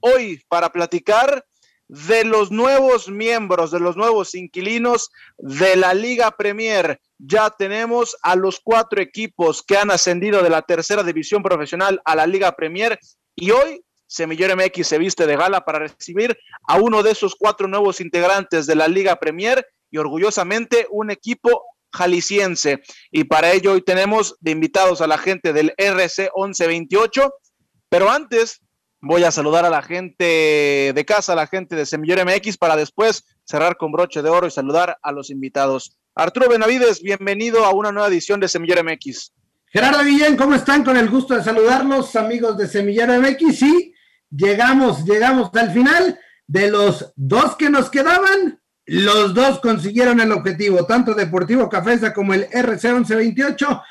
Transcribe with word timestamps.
Hoy 0.00 0.42
para 0.48 0.70
platicar 0.70 1.44
de 1.88 2.24
los 2.24 2.50
nuevos 2.50 3.08
miembros, 3.08 3.70
de 3.70 3.80
los 3.80 3.96
nuevos 3.96 4.34
inquilinos 4.34 5.10
de 5.38 5.76
la 5.76 5.94
Liga 5.94 6.30
Premier. 6.32 7.00
Ya 7.18 7.50
tenemos 7.50 8.16
a 8.22 8.36
los 8.36 8.60
cuatro 8.62 9.00
equipos 9.00 9.62
que 9.62 9.78
han 9.78 9.90
ascendido 9.90 10.42
de 10.42 10.50
la 10.50 10.62
tercera 10.62 11.02
división 11.02 11.42
profesional 11.42 12.00
a 12.04 12.14
la 12.14 12.26
Liga 12.26 12.52
Premier 12.52 12.98
y 13.34 13.50
hoy 13.50 13.82
Semillero 14.06 14.56
MX 14.56 14.86
se 14.86 14.98
viste 14.98 15.26
de 15.26 15.36
gala 15.36 15.64
para 15.64 15.80
recibir 15.80 16.38
a 16.66 16.78
uno 16.78 17.02
de 17.02 17.10
esos 17.10 17.34
cuatro 17.34 17.68
nuevos 17.68 18.00
integrantes 18.00 18.66
de 18.66 18.74
la 18.74 18.88
Liga 18.88 19.16
Premier 19.16 19.66
y 19.90 19.98
orgullosamente 19.98 20.86
un 20.90 21.10
equipo 21.10 21.64
jalisciense. 21.92 22.82
Y 23.10 23.24
para 23.24 23.52
ello 23.52 23.72
hoy 23.72 23.82
tenemos 23.82 24.36
de 24.40 24.50
invitados 24.50 25.00
a 25.00 25.06
la 25.06 25.18
gente 25.18 25.52
del 25.52 25.74
RC 25.76 26.30
1128. 26.34 27.32
Pero 27.90 28.10
antes 28.10 28.60
voy 29.00 29.24
a 29.24 29.30
saludar 29.30 29.64
a 29.64 29.70
la 29.70 29.82
gente 29.82 30.92
de 30.94 31.04
casa, 31.06 31.32
a 31.32 31.36
la 31.36 31.46
gente 31.46 31.76
de 31.76 31.86
Semillero 31.86 32.24
MX, 32.24 32.56
para 32.58 32.76
después 32.76 33.24
cerrar 33.44 33.76
con 33.76 33.92
broche 33.92 34.22
de 34.22 34.30
oro 34.30 34.46
y 34.46 34.50
saludar 34.50 34.98
a 35.02 35.12
los 35.12 35.30
invitados. 35.30 35.96
Arturo 36.14 36.48
Benavides, 36.48 37.02
bienvenido 37.02 37.64
a 37.64 37.72
una 37.72 37.92
nueva 37.92 38.08
edición 38.08 38.40
de 38.40 38.48
Semillero 38.48 38.82
MX. 38.82 39.32
Gerardo 39.66 40.02
Guillén, 40.02 40.36
¿cómo 40.36 40.54
están? 40.54 40.82
Con 40.82 40.96
el 40.96 41.08
gusto 41.08 41.34
de 41.34 41.44
saludarlos, 41.44 42.16
amigos 42.16 42.56
de 42.56 42.66
Semillero 42.66 43.20
MX. 43.20 43.58
Sí, 43.58 43.94
llegamos, 44.30 45.04
llegamos 45.04 45.50
al 45.54 45.72
final. 45.72 46.18
De 46.46 46.70
los 46.70 47.12
dos 47.14 47.56
que 47.56 47.68
nos 47.68 47.90
quedaban, 47.90 48.58
los 48.86 49.34
dos 49.34 49.60
consiguieron 49.60 50.18
el 50.18 50.32
objetivo, 50.32 50.86
tanto 50.86 51.12
Deportivo 51.12 51.68
Cafesa 51.68 52.14
como 52.14 52.32
el 52.32 52.48
RC 52.50 52.90
1128 52.94 53.82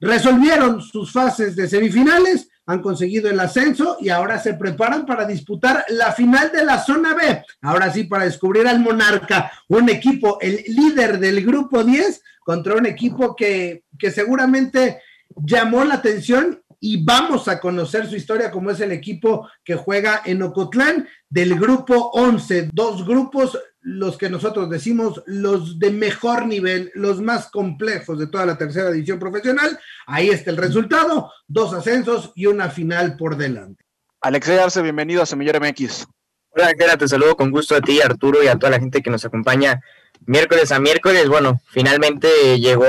resolvieron 0.00 0.80
sus 0.80 1.12
fases 1.12 1.54
de 1.54 1.68
semifinales, 1.68 2.48
han 2.68 2.82
conseguido 2.82 3.30
el 3.30 3.40
ascenso 3.40 3.96
y 3.98 4.10
ahora 4.10 4.38
se 4.38 4.52
preparan 4.52 5.06
para 5.06 5.24
disputar 5.24 5.86
la 5.88 6.12
final 6.12 6.52
de 6.52 6.66
la 6.66 6.78
zona 6.78 7.14
B. 7.14 7.42
Ahora 7.62 7.90
sí, 7.90 8.04
para 8.04 8.24
descubrir 8.24 8.68
al 8.68 8.80
Monarca, 8.80 9.50
un 9.68 9.88
equipo, 9.88 10.38
el 10.42 10.62
líder 10.68 11.18
del 11.18 11.44
grupo 11.46 11.82
10, 11.82 12.22
contra 12.44 12.74
un 12.74 12.84
equipo 12.84 13.34
que, 13.34 13.84
que 13.98 14.10
seguramente 14.10 15.00
llamó 15.34 15.82
la 15.82 15.94
atención 15.94 16.62
y 16.78 17.02
vamos 17.02 17.48
a 17.48 17.58
conocer 17.58 18.06
su 18.06 18.16
historia 18.16 18.50
como 18.50 18.70
es 18.70 18.80
el 18.80 18.92
equipo 18.92 19.48
que 19.64 19.74
juega 19.74 20.20
en 20.26 20.42
Ocotlán 20.42 21.08
del 21.30 21.58
grupo 21.58 22.10
11, 22.12 22.68
dos 22.74 23.06
grupos 23.06 23.58
los 23.88 24.18
que 24.18 24.28
nosotros 24.28 24.68
decimos 24.68 25.22
los 25.24 25.78
de 25.78 25.90
mejor 25.90 26.46
nivel, 26.46 26.92
los 26.94 27.22
más 27.22 27.50
complejos 27.50 28.18
de 28.18 28.26
toda 28.26 28.44
la 28.44 28.58
tercera 28.58 28.90
división 28.90 29.18
profesional. 29.18 29.78
Ahí 30.06 30.28
está 30.28 30.50
el 30.50 30.58
resultado, 30.58 31.32
dos 31.46 31.72
ascensos 31.72 32.32
y 32.34 32.44
una 32.44 32.68
final 32.68 33.16
por 33.16 33.38
delante. 33.38 33.82
Alexei 34.20 34.58
Arce, 34.58 34.82
bienvenido 34.82 35.22
a 35.22 35.26
Semillero 35.26 35.58
MX. 35.58 36.06
Hola, 36.50 36.74
Gera, 36.78 36.98
te 36.98 37.08
saludo 37.08 37.34
con 37.34 37.50
gusto 37.50 37.76
a 37.76 37.80
ti, 37.80 38.02
Arturo, 38.02 38.42
y 38.42 38.48
a 38.48 38.56
toda 38.56 38.72
la 38.72 38.78
gente 38.78 39.00
que 39.00 39.08
nos 39.08 39.24
acompaña 39.24 39.80
miércoles 40.26 40.70
a 40.70 40.80
miércoles. 40.80 41.26
Bueno, 41.26 41.58
finalmente 41.70 42.60
llegó 42.60 42.84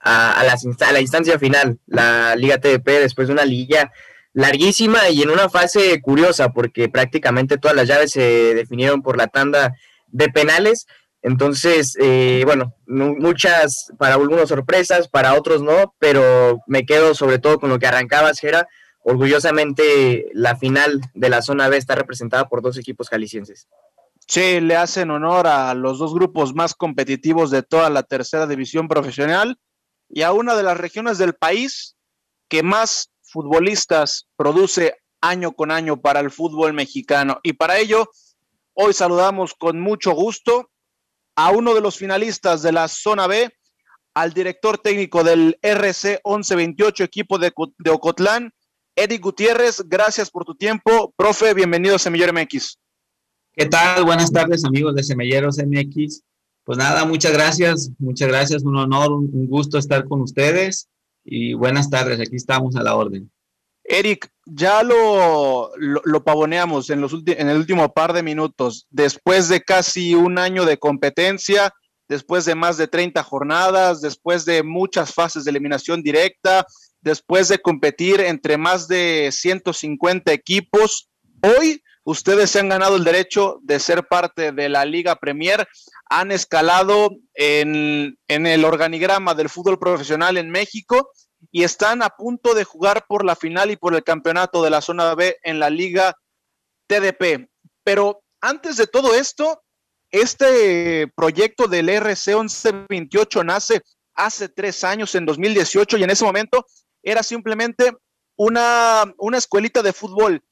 a, 0.00 0.44
la, 0.44 1.00
instancia 1.00 1.38
final, 1.38 1.78
la 1.86 2.36
Liga 2.36 2.58
TDP, 2.58 2.86
después 3.02 3.28
de 3.28 3.34
una 3.34 3.44
liga 3.44 3.92
larguísima 4.32 5.10
y 5.10 5.20
en 5.20 5.28
una 5.28 5.50
fase 5.50 6.00
curiosa, 6.00 6.54
porque 6.54 6.88
prácticamente 6.88 7.58
todas 7.58 7.76
las 7.76 7.86
llaves 7.86 8.12
se 8.12 8.54
definieron 8.54 9.02
por 9.02 9.18
la 9.18 9.26
tanda 9.26 9.74
de 10.12 10.28
penales. 10.28 10.86
Entonces, 11.22 11.96
eh, 12.00 12.42
bueno, 12.44 12.74
muchas, 12.86 13.92
para 13.98 14.14
algunos 14.14 14.48
sorpresas, 14.48 15.08
para 15.08 15.34
otros 15.34 15.62
no, 15.62 15.94
pero 15.98 16.60
me 16.66 16.86
quedo 16.86 17.14
sobre 17.14 17.38
todo 17.38 17.58
con 17.58 17.70
lo 17.70 17.78
que 17.78 17.86
arrancabas, 17.86 18.42
era 18.44 18.68
Orgullosamente, 19.04 20.30
la 20.32 20.56
final 20.56 21.00
de 21.14 21.28
la 21.28 21.42
zona 21.42 21.68
B 21.68 21.76
está 21.76 21.96
representada 21.96 22.48
por 22.48 22.62
dos 22.62 22.78
equipos 22.78 23.08
jaliscienses. 23.08 23.68
Sí, 24.28 24.60
le 24.60 24.76
hacen 24.76 25.10
honor 25.10 25.48
a 25.48 25.74
los 25.74 25.98
dos 25.98 26.14
grupos 26.14 26.54
más 26.54 26.74
competitivos 26.74 27.50
de 27.50 27.64
toda 27.64 27.90
la 27.90 28.04
tercera 28.04 28.46
división 28.46 28.86
profesional 28.86 29.58
y 30.08 30.22
a 30.22 30.32
una 30.32 30.54
de 30.54 30.62
las 30.62 30.76
regiones 30.76 31.18
del 31.18 31.34
país 31.34 31.96
que 32.48 32.62
más 32.62 33.10
futbolistas 33.22 34.28
produce 34.36 34.94
año 35.20 35.52
con 35.52 35.72
año 35.72 36.00
para 36.00 36.20
el 36.20 36.30
fútbol 36.30 36.72
mexicano. 36.72 37.40
Y 37.42 37.54
para 37.54 37.78
ello, 37.78 38.08
hoy 38.74 38.92
saludamos 38.92 39.54
con 39.54 39.80
mucho 39.80 40.12
gusto 40.12 40.70
a 41.36 41.50
uno 41.50 41.74
de 41.74 41.80
los 41.80 41.96
finalistas 41.96 42.62
de 42.62 42.72
la 42.72 42.88
zona 42.88 43.26
B, 43.26 43.50
al 44.14 44.32
director 44.32 44.78
técnico 44.78 45.24
del 45.24 45.58
RC 45.62 46.20
1128, 46.24 47.04
equipo 47.04 47.38
de, 47.38 47.52
de 47.78 47.90
Ocotlán, 47.90 48.52
Eric 48.96 49.22
Gutiérrez. 49.22 49.82
Gracias 49.86 50.30
por 50.30 50.44
tu 50.44 50.54
tiempo. 50.54 51.12
Profe, 51.16 51.54
bienvenido 51.54 51.96
a 51.96 51.98
Semillero 51.98 52.32
MX. 52.32 52.78
¿Qué 53.54 53.66
tal? 53.66 54.04
Buenas 54.04 54.32
tardes, 54.32 54.64
amigos 54.64 54.94
de 54.94 55.02
Semilleros 55.02 55.58
MX. 55.58 56.22
Pues 56.64 56.78
nada, 56.78 57.04
muchas 57.04 57.32
gracias, 57.32 57.90
muchas 57.98 58.28
gracias, 58.28 58.62
un 58.62 58.76
honor, 58.76 59.12
un, 59.12 59.46
gusto 59.48 59.78
estar 59.78 60.06
con 60.06 60.20
ustedes 60.20 60.88
y 61.24 61.54
buenas 61.54 61.90
tardes, 61.90 62.20
aquí 62.20 62.36
estamos 62.36 62.76
a 62.76 62.82
la 62.82 62.94
orden. 62.94 63.30
Eric, 63.92 64.30
ya 64.46 64.82
lo, 64.82 65.70
lo, 65.76 66.24
pavoneamos 66.24 66.88
en, 66.88 67.02
los 67.02 67.12
en 67.26 67.50
el 67.50 67.58
último 67.58 67.92
par 67.92 68.14
de 68.14 68.22
minutos. 68.22 68.86
Después 68.88 69.50
de 69.50 69.60
casi 69.60 70.14
un 70.14 70.38
año 70.38 70.64
de 70.64 70.78
competencia, 70.78 71.74
después 72.08 72.46
de 72.46 72.54
más 72.54 72.78
de 72.78 72.88
30 72.88 73.22
jornadas, 73.22 74.00
después 74.00 74.46
de 74.46 74.62
muchas 74.62 75.12
fases 75.12 75.44
de 75.44 75.50
eliminación 75.50 76.02
directa, 76.02 76.66
después 77.02 77.48
de 77.48 77.58
competir 77.58 78.22
entre 78.22 78.56
más 78.56 78.88
de 78.88 79.28
150 79.30 80.32
equipos, 80.32 81.10
hoy 81.42 81.82
ustedes 82.04 82.50
se 82.50 82.60
han 82.60 82.70
ganado 82.70 82.96
el 82.96 83.04
derecho 83.04 83.58
de 83.62 83.78
ser 83.78 84.08
parte 84.08 84.52
de 84.52 84.70
la 84.70 84.86
Liga 84.86 85.16
Premier, 85.16 85.68
han 86.08 86.32
escalado 86.32 87.10
en, 87.34 88.16
el 88.26 88.64
organigrama 88.64 89.34
del 89.34 89.50
fútbol 89.50 89.78
profesional 89.78 90.38
en 90.38 90.50
México 90.50 91.10
y 91.50 91.64
están 91.64 92.02
a 92.02 92.10
punto 92.10 92.54
de 92.54 92.64
jugar 92.64 93.06
por 93.08 93.24
la 93.24 93.36
final 93.36 93.70
y 93.70 93.76
por 93.76 93.94
el 93.94 94.04
campeonato 94.04 94.62
de 94.62 94.70
la 94.70 94.80
zona 94.80 95.14
B 95.14 95.36
en 95.42 95.58
la 95.58 95.70
Liga 95.70 96.16
TDP. 96.86 97.48
Pero 97.84 98.22
antes 98.40 98.76
de 98.76 98.86
todo 98.86 99.14
esto, 99.14 99.62
este 100.10 101.08
proyecto 101.16 101.66
del 101.66 101.88
RC 101.88 102.36
1128 102.36 103.44
nace 103.44 103.82
hace 104.14 104.48
tres 104.48 104.84
años, 104.84 105.14
en 105.14 105.24
2018, 105.24 105.96
y 105.96 106.04
en 106.04 106.10
ese 106.10 106.24
momento 106.24 106.66
era 107.02 107.22
simplemente 107.22 107.92
una, 108.36 109.04
una 109.18 109.38
escuelita 109.38 109.82
de 109.82 109.92
fútbol 109.92 110.42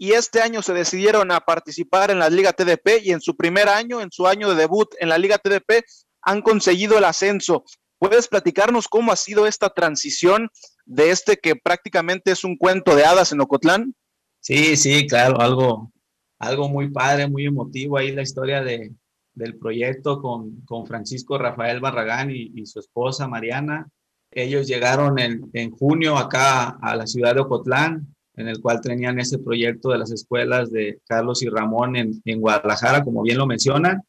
y 0.00 0.12
este 0.12 0.40
año 0.40 0.62
se 0.62 0.72
decidieron 0.72 1.32
a 1.32 1.40
participar 1.40 2.12
en 2.12 2.20
la 2.20 2.30
Liga 2.30 2.52
TDP 2.52 3.02
y 3.02 3.10
en 3.10 3.20
su 3.20 3.36
primer 3.36 3.68
año, 3.68 4.00
en 4.00 4.12
su 4.12 4.28
año 4.28 4.48
de 4.48 4.54
debut 4.54 4.88
en 5.00 5.08
la 5.08 5.18
Liga 5.18 5.38
TDP, 5.38 5.84
han 6.22 6.40
conseguido 6.40 6.96
el 6.96 7.04
ascenso. 7.04 7.64
¿Puedes 7.98 8.28
platicarnos 8.28 8.86
cómo 8.86 9.10
ha 9.10 9.16
sido 9.16 9.46
esta 9.46 9.70
transición 9.70 10.50
de 10.86 11.10
este 11.10 11.36
que 11.36 11.56
prácticamente 11.56 12.30
es 12.30 12.44
un 12.44 12.56
cuento 12.56 12.94
de 12.94 13.04
hadas 13.04 13.32
en 13.32 13.40
Ocotlán? 13.40 13.94
Sí, 14.40 14.76
sí, 14.76 15.06
claro, 15.06 15.40
algo, 15.40 15.92
algo 16.38 16.68
muy 16.68 16.90
padre, 16.90 17.28
muy 17.28 17.46
emotivo 17.46 17.98
ahí 17.98 18.12
la 18.12 18.22
historia 18.22 18.62
de, 18.62 18.92
del 19.34 19.58
proyecto 19.58 20.22
con, 20.22 20.60
con, 20.62 20.86
Francisco 20.86 21.38
Rafael 21.38 21.80
Barragán 21.80 22.30
y, 22.30 22.64
su 22.66 22.78
esposa 22.78 23.26
Mariana. 23.26 23.88
Ellos 24.30 24.68
llegaron 24.68 25.18
en, 25.18 25.50
en 25.52 25.70
junio 25.70 26.16
acá 26.16 26.78
a 26.80 26.94
la 26.94 27.06
ciudad 27.06 27.34
de 27.34 27.40
Ocotlán, 27.40 28.14
en 28.36 28.46
el 28.46 28.60
cual 28.60 28.80
tenían 28.80 29.18
ese 29.18 29.38
proyecto 29.38 29.90
de 29.90 29.98
las 29.98 30.12
escuelas 30.12 30.70
de 30.70 31.00
Carlos 31.06 31.42
y 31.42 31.48
Ramón 31.48 31.96
en, 31.96 32.22
en 32.24 32.40
Guadalajara, 32.40 33.02
como 33.02 33.22
bien 33.22 33.38
lo 33.38 33.46
mencionan. 33.46 34.02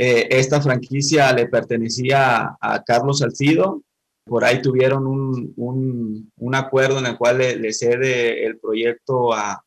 Eh, 0.00 0.28
esta 0.30 0.60
franquicia 0.60 1.32
le 1.32 1.48
pertenecía 1.48 2.56
a, 2.60 2.82
Carlos 2.84 3.18
Salcido. 3.18 3.82
Por 4.24 4.44
ahí 4.44 4.62
tuvieron 4.62 5.06
un, 5.06 5.52
un, 6.36 6.54
acuerdo 6.54 7.00
en 7.00 7.06
el 7.06 7.18
cual 7.18 7.38
le, 7.38 7.72
cede 7.72 8.46
el 8.46 8.58
proyecto 8.58 9.34
a, 9.34 9.64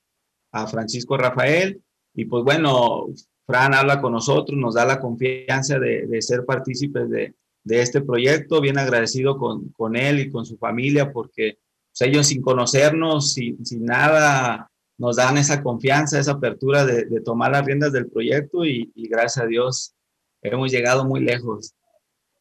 a, 0.54 0.68
Francisco 0.68 1.18
Rafael. 1.18 1.82
Y 2.14 2.26
pues 2.26 2.44
bueno, 2.44 3.08
Fran 3.46 3.74
habla 3.74 4.02
con 4.02 4.14
nosotros, 4.14 4.58
nos 4.58 4.76
da 4.76 4.86
la 4.86 5.02
confianza 5.02 5.80
de, 5.80 6.08
de 6.08 6.22
ser 6.22 6.46
partícipes 6.46 7.10
de, 7.10 7.36
de, 7.64 7.82
este 7.82 8.02
proyecto. 8.02 8.62
Bien 8.62 8.78
agradecido 8.78 9.38
con, 9.38 9.70
con 9.70 9.98
él 9.98 10.20
y 10.20 10.30
con 10.32 10.46
su 10.46 10.58
familia 10.58 11.12
porque 11.12 11.60
pues, 11.92 12.08
ellos 12.08 12.28
sin 12.28 12.42
conocernos, 12.42 13.34
sin, 13.34 13.66
sin, 13.66 13.86
nada 13.86 14.72
nos 14.98 15.16
dan 15.16 15.38
esa 15.38 15.64
confianza, 15.64 16.20
esa 16.20 16.34
apertura 16.34 16.86
de, 16.86 17.22
tomar 17.22 17.52
las 17.52 17.66
riendas 17.66 17.92
del 17.92 18.08
proyecto 18.08 18.64
y, 18.66 18.92
gracias 18.96 19.44
a 19.44 19.48
Dios 19.48 19.96
hemos 20.42 20.72
llegado 20.72 21.06
muy 21.06 21.22
lejos. 21.22 21.74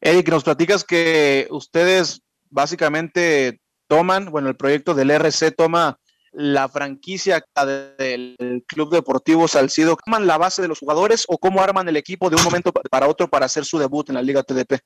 Eric, 0.00 0.28
nos 0.30 0.44
platicas 0.44 0.84
que 0.84 1.46
ustedes 1.50 2.22
básicamente 2.48 3.60
toman, 3.86 4.30
bueno, 4.30 4.48
el 4.48 4.56
proyecto 4.56 4.94
del 4.94 5.10
RC 5.10 5.50
toma 5.52 5.98
la 6.32 6.68
franquicia 6.68 7.44
del 7.98 8.64
Club 8.66 8.92
Deportivo 8.92 9.48
Salcido, 9.48 9.96
¿toman 10.04 10.26
la 10.26 10.38
base 10.38 10.62
de 10.62 10.68
los 10.68 10.78
jugadores 10.78 11.24
o 11.28 11.38
cómo 11.38 11.60
arman 11.60 11.88
el 11.88 11.96
equipo 11.96 12.30
de 12.30 12.36
un 12.36 12.44
momento 12.44 12.72
para 12.72 13.08
otro 13.08 13.28
para 13.28 13.46
hacer 13.46 13.64
su 13.64 13.78
debut 13.78 14.08
en 14.08 14.14
la 14.14 14.22
Liga 14.22 14.42
TDP? 14.42 14.78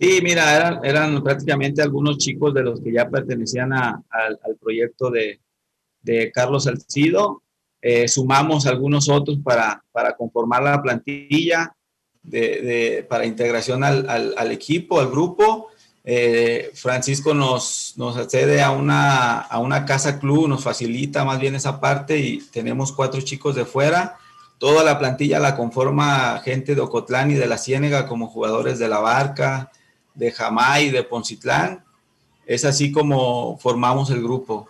Sí, 0.00 0.20
mira, 0.22 0.54
eran, 0.54 0.84
eran 0.84 1.22
prácticamente 1.24 1.82
algunos 1.82 2.18
chicos 2.18 2.54
de 2.54 2.62
los 2.62 2.80
que 2.80 2.92
ya 2.92 3.10
pertenecían 3.10 3.72
al, 3.72 4.06
proyecto 4.60 5.10
de, 5.10 5.40
Carlos 6.32 6.64
Salcido. 6.64 7.42
Eh, 7.82 8.08
sumamos 8.08 8.66
algunos 8.66 9.08
otros 9.08 9.38
para, 9.42 9.84
para 9.92 10.16
conformar 10.16 10.62
la 10.62 10.80
plantilla 10.80 11.76
de, 12.22 13.06
para 13.08 13.26
integración 13.26 13.84
al, 13.84 14.08
al, 14.08 14.52
equipo, 14.52 15.00
al 15.00 15.10
grupo. 15.10 15.68
Eh, 16.04 16.70
Francisco 16.74 17.34
nos, 17.34 17.94
nos 17.96 18.16
accede 18.16 18.62
a 18.62 18.70
una, 18.70 19.40
a 19.40 19.58
una 19.58 19.84
casa 19.84 20.18
club, 20.18 20.48
nos 20.48 20.64
facilita 20.64 21.24
más 21.24 21.38
bien 21.38 21.54
esa 21.54 21.80
parte 21.80 22.18
y 22.18 22.38
tenemos 22.38 22.92
cuatro 22.92 23.20
chicos 23.20 23.54
de 23.54 23.64
fuera. 23.64 24.18
Toda 24.58 24.82
la 24.82 24.98
plantilla 24.98 25.38
la 25.38 25.56
conforma 25.56 26.40
gente 26.44 26.74
de 26.74 26.80
Ocotlán 26.80 27.30
y 27.30 27.34
de 27.34 27.46
la 27.46 27.58
Ciénega 27.58 28.06
como 28.06 28.28
jugadores 28.28 28.78
de 28.78 28.88
la 28.88 28.98
Barca, 28.98 29.70
de 30.14 30.32
Jamay, 30.32 30.90
de 30.90 31.04
Poncitlán. 31.04 31.84
Es 32.46 32.64
así 32.64 32.90
como 32.90 33.58
formamos 33.58 34.10
el 34.10 34.22
grupo. 34.22 34.68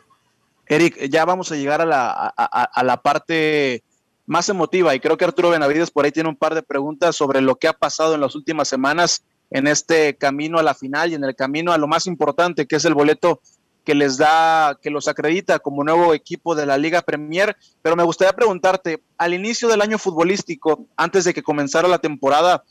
Eric, 0.67 1.09
ya 1.09 1.25
vamos 1.25 1.51
a 1.51 1.57
llegar 1.57 1.81
a 1.81 1.87
la, 1.87 2.11
a, 2.37 2.83
la 2.85 3.01
parte 3.01 3.83
más 4.29 4.49
emotiva. 4.51 4.95
Y 4.95 5.01
creo 5.01 5.17
que 5.17 5.25
Arturo 5.25 5.51
Benavides 5.51 5.91
por 5.91 6.05
ahí 6.05 6.13
tiene 6.13 6.29
un 6.29 6.37
par 6.37 6.55
de 6.55 6.63
preguntas 6.63 7.17
sobre 7.17 7.41
lo 7.41 7.57
que 7.57 7.67
ha 7.67 7.73
pasado 7.73 8.15
en 8.15 8.21
las 8.21 8.35
últimas 8.35 8.69
semanas 8.69 9.25
en 9.51 9.67
este 9.67 10.17
camino 10.17 10.59
a 10.59 10.63
la 10.63 10.75
final 10.75 11.11
y 11.11 11.15
en 11.15 11.25
el 11.25 11.35
camino 11.35 11.73
a 11.73 11.79
lo 11.79 11.89
más 11.89 12.07
importante 12.07 12.67
que 12.67 12.77
es 12.77 12.85
el 12.85 12.93
boleto 12.93 13.41
que 13.85 13.95
les 13.95 14.19
da, 14.19 14.79
que 14.83 14.91
los 14.91 15.09
acredita 15.09 15.59
como 15.61 15.83
nuevo 15.83 16.13
equipo 16.13 16.55
de 16.55 16.67
la 16.67 16.77
Liga 16.77 17.01
Premier. 17.01 17.57
Pero 17.81 17.97
me 17.97 18.03
gustaría 18.05 18.35
preguntarte, 18.35 19.03
al 19.17 19.33
inicio 19.33 19.67
del 19.67 19.81
año 19.81 19.97
futbolístico, 19.97 20.85
antes 20.95 21.25
de 21.25 21.33
que 21.33 21.43
comenzara 21.43 21.89
la 21.89 21.99
temporada, 21.99 22.65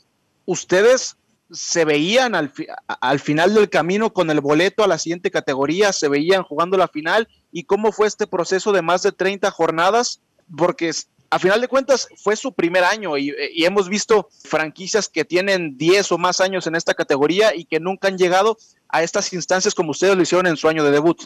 ¿ustedes 0.46 1.16
se 1.50 1.84
veían 1.84 2.36
al, 2.36 2.52
al, 2.86 3.18
final 3.18 3.54
del 3.54 3.68
camino 3.68 4.12
con 4.12 4.30
el 4.30 4.40
boleto 4.40 4.84
a 4.84 4.86
la 4.86 4.98
siguiente 4.98 5.32
categoría, 5.32 5.92
se 5.92 6.08
veían 6.08 6.44
jugando 6.44 6.76
la 6.76 6.86
final 6.86 7.26
y 7.50 7.64
cómo 7.64 7.90
fue 7.90 8.06
este 8.06 8.28
proceso 8.28 8.70
de 8.70 8.82
más 8.82 9.02
de 9.02 9.10
30 9.10 9.50
jornadas, 9.50 10.20
porque 10.56 10.92
a 11.30 11.38
final 11.38 11.60
de 11.60 11.68
cuentas 11.68 12.08
fue 12.16 12.36
su 12.36 12.52
primer 12.52 12.84
año 12.84 13.16
y, 13.18 13.34
hemos 13.64 13.88
visto 13.88 14.28
franquicias 14.44 15.08
que 15.08 15.24
tienen 15.24 15.76
10 15.76 16.12
o 16.12 16.18
más 16.18 16.40
años 16.40 16.66
en 16.66 16.74
esta 16.74 16.94
categoría 16.94 17.54
y 17.54 17.64
que 17.64 17.80
nunca 17.80 18.08
han 18.08 18.18
llegado 18.18 18.56
a 18.88 19.02
estas 19.02 19.32
instancias 19.32 19.74
como 19.74 19.90
ustedes 19.90 20.16
lo 20.16 20.22
hicieron 20.22 20.46
en 20.46 20.56
su 20.56 20.68
año 20.68 20.84
de 20.84 20.90
debut. 20.90 21.22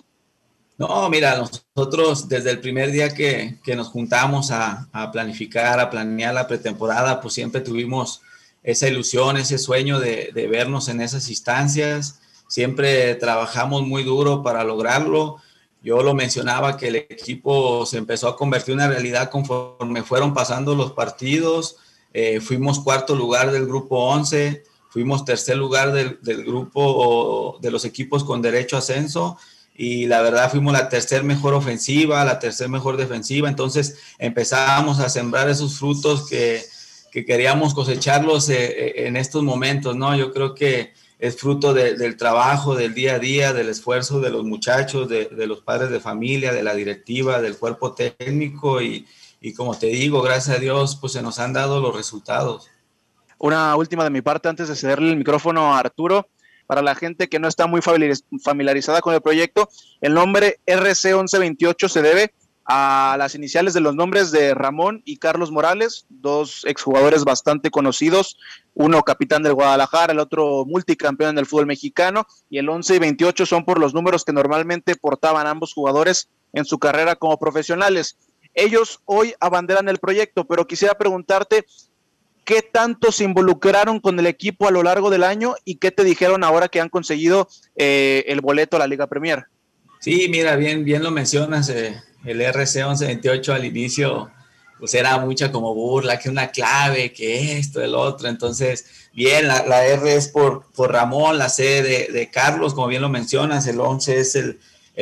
No, 0.78 1.08
mira, 1.08 1.36
nosotros 1.36 2.28
desde 2.28 2.50
el 2.50 2.60
primer 2.60 2.90
día 2.90 3.14
que, 3.14 3.58
nos 3.76 3.88
juntamos 3.88 4.50
a 4.50 4.88
planificar, 5.12 5.78
a 5.78 5.90
planear 5.90 6.34
la 6.34 6.48
pretemporada, 6.48 7.20
pues 7.20 7.34
siempre 7.34 7.60
tuvimos 7.60 8.22
esa 8.62 8.88
ilusión, 8.88 9.36
ese 9.36 9.58
sueño 9.58 9.98
de, 9.98 10.30
vernos 10.50 10.88
en 10.88 11.00
esas 11.00 11.28
instancias. 11.28 12.20
Siempre 12.48 13.14
trabajamos 13.16 13.82
muy 13.86 14.04
duro 14.04 14.42
para 14.42 14.64
lograrlo. 14.64 15.38
Yo 15.82 16.02
lo 16.02 16.14
mencionaba 16.14 16.76
que 16.76 16.88
el 16.88 16.96
equipo 16.96 17.84
se 17.86 17.98
empezó 17.98 18.28
a 18.28 18.36
convertir 18.36 18.72
en 18.72 18.80
una 18.80 18.88
realidad 18.88 19.30
conforme 19.30 20.02
fueron 20.02 20.32
pasando 20.32 20.74
los 20.74 20.92
partidos. 20.92 21.76
Eh, 22.12 22.40
fuimos 22.40 22.78
cuarto 22.78 23.16
lugar 23.16 23.50
del 23.50 23.66
grupo 23.66 23.98
11, 23.98 24.62
fuimos 24.90 25.24
tercer 25.24 25.56
lugar 25.56 25.92
del, 25.92 26.18
del, 26.22 26.44
grupo 26.44 27.58
de 27.60 27.70
los 27.70 27.84
equipos 27.84 28.22
con 28.22 28.42
derecho 28.42 28.76
a 28.76 28.78
ascenso 28.78 29.38
y 29.74 30.06
la 30.06 30.20
verdad 30.22 30.50
fuimos 30.50 30.72
la 30.72 30.88
tercer 30.88 31.24
mejor 31.24 31.54
ofensiva, 31.54 32.24
la 32.24 32.38
tercer 32.38 32.68
mejor 32.68 32.96
defensiva. 32.96 33.48
Entonces 33.48 33.96
empezábamos 34.18 35.00
a 35.00 35.08
sembrar 35.08 35.48
esos 35.48 35.78
frutos 35.78 36.28
que, 36.28 36.62
que 37.10 37.24
queríamos 37.24 37.74
cosecharlos 37.74 38.48
eh, 38.48 38.64
eh, 38.64 39.06
en 39.06 39.16
estos 39.16 39.42
momentos, 39.42 39.96
¿no? 39.96 40.16
Yo 40.16 40.32
creo 40.32 40.54
que 40.54 40.92
es 41.22 41.36
fruto 41.36 41.72
del 41.72 42.16
trabajo, 42.16 42.74
del 42.74 42.94
día 42.94 43.14
a 43.14 43.18
día, 43.20 43.52
del 43.52 43.68
esfuerzo 43.68 44.18
de 44.18 44.30
los 44.30 44.42
muchachos, 44.42 45.08
de, 45.08 45.28
los 45.46 45.60
padres 45.60 45.90
de 45.90 46.00
familia, 46.00 46.52
de 46.52 46.64
la 46.64 46.74
directiva, 46.74 47.40
del 47.40 47.56
cuerpo 47.56 47.92
técnico 47.92 48.82
y, 48.82 49.06
y, 49.40 49.54
como 49.54 49.78
te 49.78 49.86
digo, 49.86 50.20
gracias 50.20 50.56
a 50.56 50.58
Dios, 50.58 50.96
pues 51.00 51.12
se 51.12 51.22
nos 51.22 51.38
han 51.38 51.52
dado 51.52 51.80
los 51.80 51.94
resultados. 51.94 52.68
Una 53.38 53.76
última 53.76 54.02
de 54.02 54.10
mi 54.10 54.20
parte 54.20 54.48
antes 54.48 54.66
de 54.66 54.74
cederle 54.74 55.10
el 55.10 55.16
micrófono 55.16 55.72
a 55.72 55.78
Arturo. 55.78 56.26
Para 56.66 56.82
la 56.82 56.96
gente 56.96 57.28
que 57.28 57.38
no 57.38 57.46
está 57.46 57.68
muy 57.68 57.82
familiarizada 57.82 59.00
con 59.00 59.14
el 59.14 59.20
proyecto, 59.20 59.68
el 60.00 60.14
nombre 60.14 60.58
RC1128 60.66 61.88
se 61.88 62.02
debe 62.02 62.34
a 62.64 63.16
las 63.18 63.34
iniciales 63.34 63.74
de 63.74 63.80
los 63.80 63.94
nombres 63.94 64.30
de 64.30 64.54
Ramón 64.54 65.02
y 65.04 65.16
Carlos 65.16 65.50
Morales, 65.50 66.06
dos 66.08 66.64
exjugadores 66.66 67.24
bastante 67.24 67.70
conocidos, 67.70 68.38
uno 68.74 69.02
capitán 69.02 69.42
del 69.42 69.54
Guadalajara, 69.54 70.12
el 70.12 70.20
otro 70.20 70.64
multicampeón 70.64 71.34
del 71.34 71.46
fútbol 71.46 71.66
mexicano, 71.66 72.26
y 72.48 72.58
el 72.58 72.68
11 72.68 72.96
y 72.96 72.98
28 73.00 73.46
son 73.46 73.64
por 73.64 73.80
los 73.80 73.94
números 73.94 74.24
que 74.24 74.32
normalmente 74.32 74.94
portaban 74.94 75.46
ambos 75.46 75.74
jugadores 75.74 76.28
en 76.52 76.64
su 76.64 76.78
carrera 76.78 77.16
como 77.16 77.38
profesionales. 77.38 78.16
Ellos 78.54 79.00
hoy 79.06 79.34
abanderan 79.40 79.88
el 79.88 79.98
proyecto, 79.98 80.46
pero 80.46 80.66
quisiera 80.66 80.94
preguntarte 80.94 81.64
qué 82.44 82.62
tanto 82.62 83.10
se 83.10 83.24
involucraron 83.24 83.98
con 83.98 84.18
el 84.18 84.26
equipo 84.26 84.68
a 84.68 84.70
lo 84.70 84.82
largo 84.82 85.10
del 85.10 85.24
año 85.24 85.54
y 85.64 85.76
qué 85.76 85.90
te 85.90 86.04
dijeron 86.04 86.44
ahora 86.44 86.68
que 86.68 86.80
han 86.80 86.88
conseguido 86.88 87.48
eh, 87.76 88.24
el 88.28 88.40
boleto 88.40 88.76
a 88.76 88.80
la 88.80 88.86
Liga 88.86 89.06
Premier. 89.06 89.46
Sí, 90.00 90.28
mira, 90.28 90.56
bien, 90.56 90.84
bien 90.84 91.02
lo 91.02 91.10
mencionas. 91.10 91.68
Eh 91.68 92.00
el 92.24 92.40
RC1128 92.40 93.52
al 93.52 93.64
inicio 93.64 94.30
pues 94.82 94.94
era 94.94 95.16
mucha 95.20 95.52
como 95.52 95.76
burla, 95.76 96.18
que 96.18 96.28
una 96.28 96.48
clave, 96.48 97.12
que 97.12 97.56
esto, 97.56 97.80
el 97.80 97.94
otro. 97.94 98.28
Entonces, 98.28 98.84
bien, 99.14 99.46
la, 99.46 99.86
R 99.86 100.12
es 100.12 100.26
por, 100.26 100.72
por, 100.72 100.90
Ramón, 100.90 101.38
la 101.38 101.48
C 101.50 101.84
de, 101.84 102.30
Carlos, 102.32 102.74
como 102.74 102.88
bien 102.88 103.00
lo 103.00 103.08
mencionas, 103.08 103.68
el 103.68 103.78
11 103.78 104.18
es 104.18 104.34
el, 104.34 104.58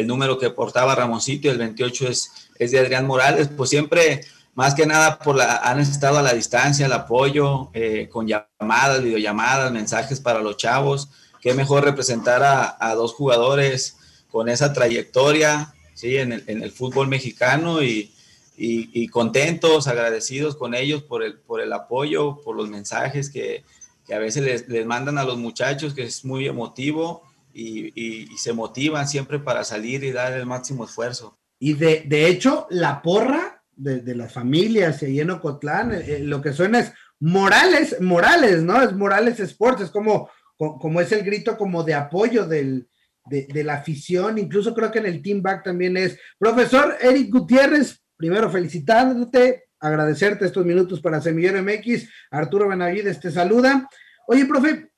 número 0.06 0.38
que 0.38 0.50
portaba 0.50 0.94
Ramoncito 0.94 1.48
y 1.48 1.52
el 1.52 1.56
28 1.56 2.08
es, 2.08 2.30
es 2.58 2.72
de 2.72 2.78
Adrián 2.78 3.06
Morales. 3.06 3.48
Pues 3.48 3.70
siempre, 3.70 4.20
más 4.54 4.74
que 4.74 4.84
nada, 4.84 5.18
por 5.18 5.36
la, 5.36 5.56
han 5.56 5.80
estado 5.80 6.18
a 6.18 6.22
la 6.22 6.34
distancia, 6.34 6.84
el 6.84 6.92
apoyo, 6.92 7.70
eh, 7.72 8.10
con 8.12 8.28
llamadas, 8.28 9.02
videollamadas, 9.02 9.72
mensajes 9.72 10.20
para 10.20 10.42
los 10.42 10.58
chavos. 10.58 11.08
Qué 11.40 11.54
mejor 11.54 11.84
representar 11.84 12.42
a, 12.42 12.76
a 12.78 12.94
dos 12.94 13.14
jugadores 13.14 13.96
con 14.30 14.50
esa 14.50 14.74
trayectoria, 14.74 15.72
¿sí? 16.00 16.16
en, 16.16 16.32
el, 16.32 16.44
en 16.46 16.62
el 16.62 16.70
fútbol 16.72 17.08
mexicano 17.08 17.82
y, 17.82 18.12
y, 18.56 19.08
contentos, 19.08 19.86
agradecidos 19.86 20.56
con 20.56 20.74
ellos 20.74 21.02
por 21.02 21.22
el, 21.22 21.38
por 21.38 21.60
el 21.60 21.72
apoyo, 21.72 22.40
por 22.42 22.56
los 22.56 22.68
mensajes 22.68 23.30
que, 23.30 23.64
que 24.06 24.14
a 24.14 24.18
veces 24.18 24.42
les, 24.42 24.68
les, 24.68 24.84
mandan 24.84 25.16
a 25.16 25.24
los 25.24 25.38
muchachos, 25.38 25.94
que 25.94 26.02
es 26.02 26.24
muy 26.24 26.46
emotivo 26.46 27.22
y, 27.54 27.92
y, 27.94 28.36
se 28.36 28.52
motivan 28.52 29.08
siempre 29.08 29.38
para 29.38 29.64
salir 29.64 30.04
y 30.04 30.12
dar 30.12 30.32
el 30.34 30.46
máximo 30.46 30.84
esfuerzo. 30.84 31.38
Y 31.58 31.74
de, 31.74 32.04
de 32.06 32.26
hecho, 32.26 32.66
la 32.70 33.00
porra 33.00 33.62
de, 33.76 34.00
de 34.00 34.14
las 34.14 34.32
familias 34.32 35.02
y 35.02 35.20
en 35.20 35.30
Ocotlán, 35.30 35.92
eh, 35.92 36.04
eh, 36.06 36.18
lo 36.20 36.42
que 36.42 36.52
suena 36.52 36.80
es 36.80 36.92
Morales, 37.18 38.00
Morales, 38.00 38.62
¿no? 38.62 38.82
Es 38.82 38.92
Morales 38.92 39.40
Sports, 39.40 39.82
es 39.82 39.90
como, 39.90 40.28
como 40.56 41.00
es 41.00 41.12
el 41.12 41.22
grito 41.22 41.56
como 41.56 41.82
de 41.82 41.94
apoyo 41.94 42.46
del, 42.46 42.89
de, 43.26 43.64
la 43.64 43.74
afición, 43.74 44.38
incluso 44.38 44.74
creo 44.74 44.90
que 44.90 44.98
en 44.98 45.06
el 45.06 45.22
team 45.22 45.42
back 45.42 45.64
también 45.64 45.96
es. 45.96 46.18
Profesor 46.38 46.96
Eric 47.00 47.30
Gutiérrez, 47.30 48.02
primero 48.16 48.50
felicitándote, 48.50 49.64
agradecerte 49.78 50.46
estos 50.46 50.64
minutos 50.64 51.00
para 51.00 51.20
Semillero 51.20 51.62
MX, 51.62 52.08
Arturo 52.30 52.68
Benavides 52.68 53.20
te 53.20 53.30
saluda. 53.30 53.88
Oye, 54.26 54.44
profe, 54.46 54.90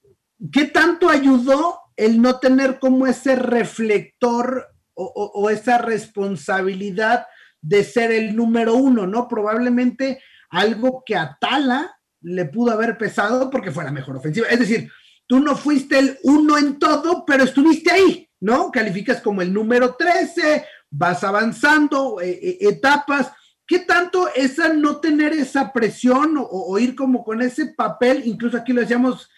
¿qué 0.50 0.66
tanto 0.66 1.08
ayudó 1.08 1.80
el 1.96 2.20
no 2.20 2.38
tener 2.38 2.78
como 2.78 3.06
ese 3.06 3.36
reflector 3.36 4.68
o, 4.94 5.50
esa 5.50 5.78
responsabilidad 5.78 7.26
de 7.60 7.82
ser 7.84 8.12
el 8.12 8.36
número 8.36 8.74
uno, 8.74 9.06
¿no? 9.06 9.26
Probablemente 9.26 10.20
algo 10.50 11.02
que 11.04 11.16
a 11.16 11.36
Tala 11.40 11.96
le 12.20 12.44
pudo 12.44 12.72
haber 12.72 12.98
pesado 12.98 13.50
porque 13.50 13.70
fue 13.70 13.84
la 13.84 13.90
mejor 13.90 14.16
ofensiva. 14.16 14.48
Es 14.48 14.58
decir, 14.58 14.90
tú 15.26 15.40
no 15.40 15.56
fuiste 15.56 15.98
el 15.98 16.18
uno 16.24 16.58
en 16.58 16.78
todo, 16.78 17.24
pero 17.24 17.44
estuviste 17.44 17.90
ahí, 17.90 18.28
¿no? 18.40 18.70
Calificas 18.70 19.20
como 19.20 19.42
el 19.42 19.52
número 19.52 19.94
13, 19.94 20.64
vas 20.90 21.24
avanzando, 21.24 22.20
eh, 22.20 22.38
eh, 22.42 22.58
etapas. 22.60 23.32
¿Qué 23.66 23.80
tanto 23.80 24.28
esa 24.34 24.72
no 24.72 24.98
tener 24.98 25.32
esa 25.32 25.72
presión 25.72 26.34
o, 26.38 26.78
ir 26.78 26.94
como 26.94 27.24
con 27.24 27.40
ese 27.40 27.66
papel, 27.66 28.22
incluso 28.26 28.56
aquí 28.56 28.72
lo 28.72 28.82
decíamos 28.82 29.30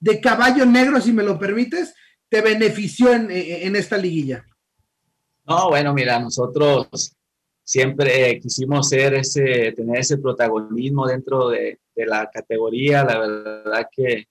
de 0.00 0.20
caballo 0.20 0.66
negro, 0.66 1.00
si 1.00 1.12
me 1.12 1.22
lo 1.22 1.38
permites, 1.38 1.94
te 2.28 2.42
benefició 2.42 3.14
en, 3.14 3.30
en 3.30 3.76
esta 3.76 3.96
liguilla? 3.96 4.44
No, 5.46 5.70
bueno, 5.70 5.94
mira, 5.94 6.18
nosotros 6.18 7.16
siempre 7.64 8.38
quisimos 8.40 8.88
ser 8.88 9.14
ese, 9.14 9.72
tener 9.72 10.00
ese 10.00 10.18
protagonismo 10.18 11.06
dentro 11.06 11.48
de, 11.48 11.80
de 11.94 12.06
la 12.06 12.30
categoría. 12.30 13.04
La 13.04 13.18
verdad 13.18 13.88
que 13.90 14.26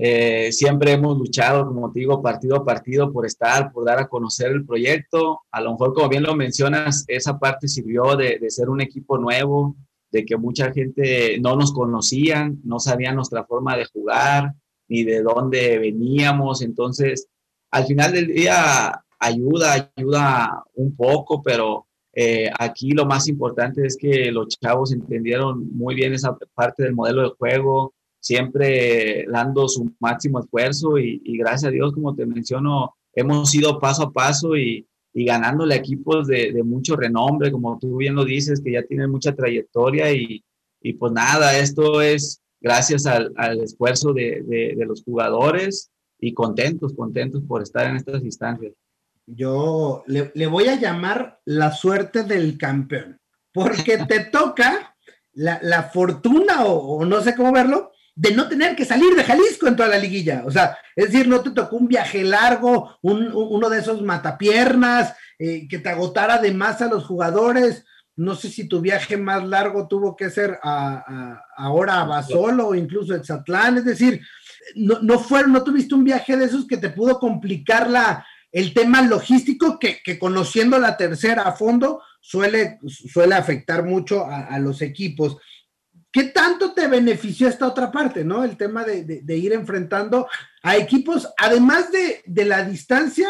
eh, 0.00 0.52
siempre 0.52 0.92
hemos 0.92 1.18
luchado, 1.18 1.66
como 1.66 1.90
te 1.90 1.98
digo, 1.98 2.22
partido 2.22 2.56
a 2.56 2.64
partido 2.64 3.12
por 3.12 3.26
estar, 3.26 3.72
por 3.72 3.84
dar 3.84 3.98
a 3.98 4.08
conocer 4.08 4.52
el 4.52 4.64
proyecto. 4.64 5.40
A 5.50 5.60
lo 5.60 5.72
mejor, 5.72 5.92
como 5.92 6.08
bien 6.08 6.22
lo 6.22 6.36
mencionas, 6.36 7.04
esa 7.08 7.36
parte 7.36 7.66
sirvió 7.66 8.14
de, 8.16 8.38
ser 8.48 8.70
un 8.70 8.80
equipo 8.80 9.18
nuevo, 9.18 9.74
de 10.12 10.24
que 10.24 10.36
mucha 10.36 10.72
gente 10.72 11.38
no 11.40 11.56
nos 11.56 11.72
conocían, 11.72 12.60
no 12.64 12.78
sabían 12.78 13.16
nuestra 13.16 13.44
forma 13.44 13.76
de 13.76 13.86
jugar, 13.86 14.54
ni 14.88 15.02
de 15.02 15.20
dónde 15.20 15.80
veníamos. 15.80 16.62
Entonces, 16.62 17.26
al 17.72 17.84
final 17.86 18.12
del 18.12 18.28
día, 18.28 19.04
ayuda, 19.18 19.92
ayuda 19.96 20.64
un 20.74 20.94
poco, 20.94 21.42
pero 21.42 21.88
eh, 22.14 22.48
aquí 22.56 22.92
lo 22.92 23.04
más 23.04 23.26
importante 23.26 23.84
es 23.84 23.96
que 23.96 24.30
los 24.30 24.48
chavos 24.60 24.92
entendieron 24.92 25.68
muy 25.76 25.96
bien 25.96 26.14
esa 26.14 26.36
parte 26.54 26.84
del 26.84 26.94
modelo 26.94 27.22
de 27.22 27.34
juego, 27.36 27.94
siempre 28.20 29.26
dando 29.30 29.68
su 29.68 29.92
máximo 30.00 30.40
esfuerzo 30.40 30.98
y, 30.98 31.20
gracias 31.38 31.68
a 31.68 31.72
Dios, 31.72 31.92
como 31.92 32.14
te 32.14 32.26
menciono, 32.26 32.94
hemos 33.14 33.54
ido 33.54 33.78
paso 33.78 34.04
a 34.04 34.12
paso 34.12 34.56
y, 34.56 34.86
y 35.12 35.24
ganándole 35.24 35.74
equipos 35.74 36.26
de, 36.26 36.52
de, 36.52 36.62
mucho 36.62 36.96
renombre, 36.96 37.50
como 37.50 37.78
tú 37.78 37.96
bien 37.96 38.14
lo 38.14 38.24
dices, 38.24 38.60
que 38.60 38.72
ya 38.72 38.82
tienen 38.82 39.10
mucha 39.10 39.34
trayectoria 39.34 40.12
y, 40.12 40.44
y 40.80 40.92
pues 40.94 41.12
nada, 41.12 41.58
esto 41.58 42.02
es 42.02 42.40
gracias 42.60 43.06
al, 43.06 43.32
al 43.36 43.60
esfuerzo 43.60 44.12
de, 44.12 44.42
de, 44.44 44.86
los 44.86 45.02
jugadores 45.02 45.90
y 46.18 46.34
contentos, 46.34 46.94
contentos 46.94 47.42
por 47.46 47.62
estar 47.62 47.86
en 47.86 47.96
estas 47.96 48.22
instancias. 48.22 48.72
Yo 49.26 50.02
le, 50.06 50.32
le 50.34 50.46
voy 50.46 50.66
a 50.68 50.80
llamar 50.80 51.40
la 51.44 51.72
suerte 51.72 52.24
del 52.24 52.56
campeón, 52.58 53.20
porque 53.52 53.98
te 54.08 54.24
toca 54.24 54.96
la, 55.34 55.60
la 55.62 55.84
fortuna 55.84 56.64
o, 56.64 56.96
o, 56.96 57.04
no 57.04 57.20
sé 57.20 57.34
cómo 57.36 57.52
verlo, 57.52 57.92
de 58.18 58.32
no 58.32 58.48
tener 58.48 58.74
que 58.74 58.84
salir 58.84 59.14
de 59.14 59.22
Jalisco 59.22 59.68
en 59.68 59.76
toda 59.76 59.90
la 59.90 59.98
liguilla. 59.98 60.42
O 60.44 60.50
sea, 60.50 60.76
es 60.96 61.12
decir, 61.12 61.28
no 61.28 61.40
te 61.40 61.50
tocó 61.50 61.76
un 61.76 61.86
viaje 61.86 62.24
largo, 62.24 62.98
un, 63.00 63.30
uno 63.32 63.70
de 63.70 63.78
esos 63.78 64.02
matapiernas, 64.02 65.14
eh, 65.38 65.68
que 65.68 65.78
te 65.78 65.88
agotara 65.88 66.38
de 66.38 66.52
más 66.52 66.82
a 66.82 66.88
los 66.88 67.06
jugadores. 67.06 67.84
No 68.16 68.34
sé 68.34 68.48
si 68.48 68.66
tu 68.66 68.80
viaje 68.80 69.16
más 69.16 69.46
largo 69.46 69.86
tuvo 69.86 70.16
que 70.16 70.30
ser 70.30 70.58
ahora 70.64 72.00
a 72.00 72.04
Basolo 72.06 72.66
o 72.66 72.74
incluso 72.74 73.12
a 73.12 73.18
Exatlán. 73.18 73.78
Es 73.78 73.84
decir, 73.84 74.20
no, 74.74 74.98
no, 75.00 75.20
fue, 75.20 75.46
no 75.46 75.62
tuviste 75.62 75.94
un 75.94 76.02
viaje 76.02 76.36
de 76.36 76.46
esos 76.46 76.66
que 76.66 76.76
te 76.76 76.90
pudo 76.90 77.20
complicar 77.20 77.88
la, 77.88 78.26
el 78.50 78.74
tema 78.74 79.00
logístico 79.02 79.78
que, 79.78 80.02
que 80.02 80.18
conociendo 80.18 80.76
la 80.80 80.96
tercera 80.96 81.42
a 81.42 81.52
fondo 81.52 82.02
suele, 82.20 82.80
suele 82.84 83.36
afectar 83.36 83.84
mucho 83.84 84.26
a 84.26 84.58
los 84.58 84.82
equipos. 84.82 85.36
¿Qué 86.10 86.24
tanto 86.24 86.72
te 86.72 86.86
benefició 86.86 87.48
esta 87.48 87.66
otra 87.66 87.92
parte, 87.92 88.24
no? 88.24 88.42
El 88.42 88.56
tema 88.56 88.84
de, 88.84 89.36
ir 89.36 89.52
enfrentando 89.52 90.26
a 90.62 90.76
equipos, 90.76 91.28
además 91.36 91.92
de, 91.92 92.22
de, 92.24 92.44
la 92.46 92.64
distancia, 92.64 93.28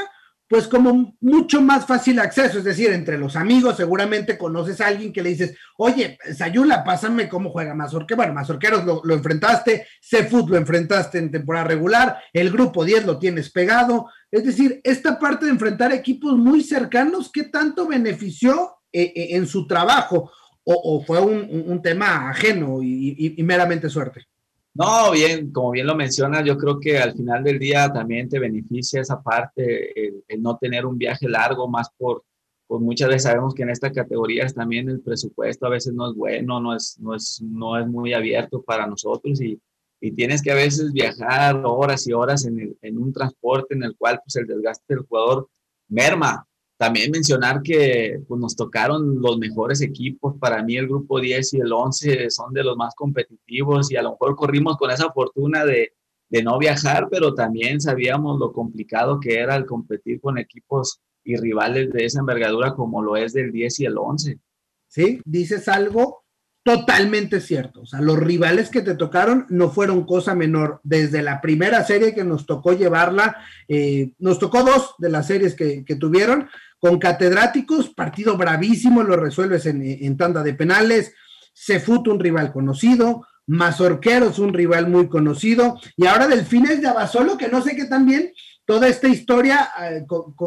pues 0.49 0.67
como 0.67 1.17
mucho 1.21 1.61
más 1.61 1.87
fácil 1.87 2.19
acceso, 2.19 2.59
es 2.59 2.65
decir, 2.65 2.91
entre 2.91 3.19
los 3.19 3.37
amigos 3.37 3.77
seguramente 3.77 4.39
conoces 4.39 4.81
a 4.81 4.87
alguien 4.87 5.13
que 5.13 5.23
le 5.23 5.31
dices, 5.31 5.57
oye, 5.77 6.19
Sayula, 6.35 6.85
pásame 6.85 7.29
cómo 7.29 7.51
juega 7.51 7.75
Mazorqueros, 7.75 8.17
bueno, 8.17 8.33
Mazorqueros 8.33 8.85
lo, 8.85 9.03
lo 9.05 9.15
enfrentaste, 9.15 9.87
Cefut 10.01 10.49
lo 10.49 10.57
enfrentaste 10.57 11.19
en 11.19 11.31
temporada 11.31 11.67
regular, 11.67 12.19
el 12.33 12.51
grupo 12.51 12.85
10 12.85 13.05
lo 13.05 13.19
tienes 13.19 13.51
pegado, 13.51 14.07
es 14.31 14.45
decir, 14.45 14.81
esta 14.85 15.19
parte 15.19 15.45
de 15.45 15.53
enfrentar 15.53 15.93
equipos 15.93 16.39
muy 16.39 16.63
cercanos, 16.63 17.31
¿qué 17.31 17.45
tanto 17.45 17.87
benefició 17.87 18.79
eh, 18.91 19.13
eh, 19.15 19.29
en 19.33 19.47
su 19.47 19.67
trabajo? 19.67 20.31
O, 20.71 21.03
fue 21.03 21.21
un, 21.21 21.81
tema 21.83 22.29
ajeno 22.29 22.83
y, 22.83 23.35
meramente 23.43 23.89
suerte? 23.89 24.27
No, 24.75 25.13
bien, 25.13 25.51
como 25.51 25.71
bien 25.71 25.87
lo 25.87 25.95
mencionas, 25.95 26.45
yo 26.45 26.59
creo 26.59 26.79
que 26.79 26.99
al 26.99 27.15
final 27.15 27.43
del 27.43 27.59
día 27.59 27.91
también 27.91 28.29
te 28.29 28.39
beneficia 28.39 29.01
esa 29.01 29.21
parte, 29.21 30.13
el, 30.29 30.43
no 30.43 30.59
tener 30.59 30.85
un 30.85 30.99
viaje 30.99 31.27
largo, 31.29 31.69
más 31.69 31.89
por, 31.97 32.23
pues 32.67 32.83
muchas 32.83 33.09
veces 33.09 33.23
sabemos 33.23 33.55
que 33.55 33.63
en 33.63 33.71
estas 33.71 33.93
categorías 33.93 34.55
también 34.55 34.89
el 34.91 35.01
presupuesto 35.01 35.67
a 35.67 35.71
veces 35.71 35.95
no 35.95 36.11
es 36.11 36.15
bueno, 36.15 36.61
no 36.61 36.77
es, 36.77 36.99
no 37.01 37.15
es, 37.15 37.41
no 37.43 37.79
es 37.79 37.87
muy 37.87 38.13
abierto 38.13 38.63
para 38.63 38.87
nosotros 38.87 39.41
y, 39.41 39.59
y 40.01 40.13
tienes 40.13 40.43
que 40.43 40.53
a 40.53 40.55
veces 40.55 40.93
viajar 40.93 41.63
horas 41.65 42.07
y 42.07 42.13
horas 42.13 42.45
en, 42.45 42.77
en 42.83 42.99
un 42.99 43.13
transporte 43.13 43.75
en 43.75 43.85
el 43.85 43.97
cual 43.97 44.21
pues 44.23 44.37
el 44.37 44.47
desgaste 44.47 44.95
del 44.95 45.07
jugador 45.07 45.49
merma 45.89 46.47
también 46.79 47.11
mencionar 47.11 47.61
que 47.61 48.23
pues, 48.27 48.41
nos 48.41 48.55
tocaron 48.55 49.21
los 49.21 49.37
mejores 49.37 49.83
equipos. 49.83 50.37
Para 50.39 50.63
mí 50.63 50.77
el 50.77 50.87
grupo 50.87 51.21
10 51.21 51.55
y 51.55 51.59
el 51.59 51.73
11 51.73 52.31
son 52.31 52.55
de 52.55 52.63
los 52.63 52.77
más 52.77 52.95
competitivos 52.95 53.91
y 53.91 53.97
a 53.97 54.03
lo 54.03 54.13
mejor 54.13 54.37
corrimos 54.37 54.77
con 54.77 54.91
esa 54.91 55.11
fortuna 55.13 55.65
de, 55.65 55.93
de 56.31 56.43
no 56.43 56.57
viajar, 56.57 57.09
pero 57.11 57.35
también 57.35 57.81
sabíamos 57.81 58.39
lo 58.39 58.53
complicado 58.53 59.19
que 59.19 59.41
era 59.41 59.57
el 59.57 59.67
competir 59.67 60.21
con 60.21 60.39
equipos 60.39 61.01
y 61.25 61.37
rivales 61.37 61.91
de 61.91 62.05
esa 62.05 62.21
envergadura 62.21 62.75
como 62.75 63.03
lo 63.03 63.17
es 63.17 63.33
del 63.33 63.51
10 63.51 63.81
y 63.81 63.85
el 63.85 63.99
11. 63.99 64.39
Sí, 64.87 65.21
dices 65.25 65.69
algo 65.69 66.23
totalmente 66.69 67.41
cierto. 67.41 67.81
O 67.81 67.87
sea, 67.87 68.03
los 68.03 68.19
rivales 68.19 68.69
que 68.69 68.83
te 68.83 68.95
tocaron 68.95 69.47
no 69.49 69.71
fueron 69.71 70.05
cosa 70.05 70.35
menor. 70.35 70.81
Desde 70.83 71.23
la 71.23 71.41
primera 71.41 71.83
serie 71.83 72.15
que 72.15 72.25
nos 72.25 72.45
tocó 72.45 72.75
llevarla, 72.75 73.37
eh, 73.69 74.13
nos 74.19 74.39
tocó 74.39 74.63
dos 74.63 74.95
de 74.99 75.09
las 75.09 75.27
series 75.27 75.55
que, 75.55 75.83
que 75.85 75.97
tuvieron, 75.97 76.49
con 76.79 76.99
catedráticos, 76.99 77.91
partido 77.91 78.37
bravísimo, 78.37 79.03
lo 79.03 79.17
resuelves 79.17 79.67
en, 79.67 80.17
tanda 80.17 80.43
de 80.43 80.55
penales. 80.55 81.15
Cefut, 81.55 82.07
un 82.09 82.21
rival 82.21 82.53
conocido. 82.53 83.27
Mazorqueros, 83.47 84.39
un 84.39 84.53
rival 84.53 84.89
muy 84.89 85.09
conocido. 85.09 85.81
Y 85.97 86.07
ahora 86.07 86.29
Delfines 86.29 86.81
de 86.81 86.89
Abasolo, 86.89 87.37
que 87.37 87.49
no 87.49 87.63
sé 87.63 87.75
qué 87.75 87.87
también 87.87 88.33
toda 88.65 88.87
esta 88.87 89.09
historia 89.09 89.71
eh, 89.83 90.05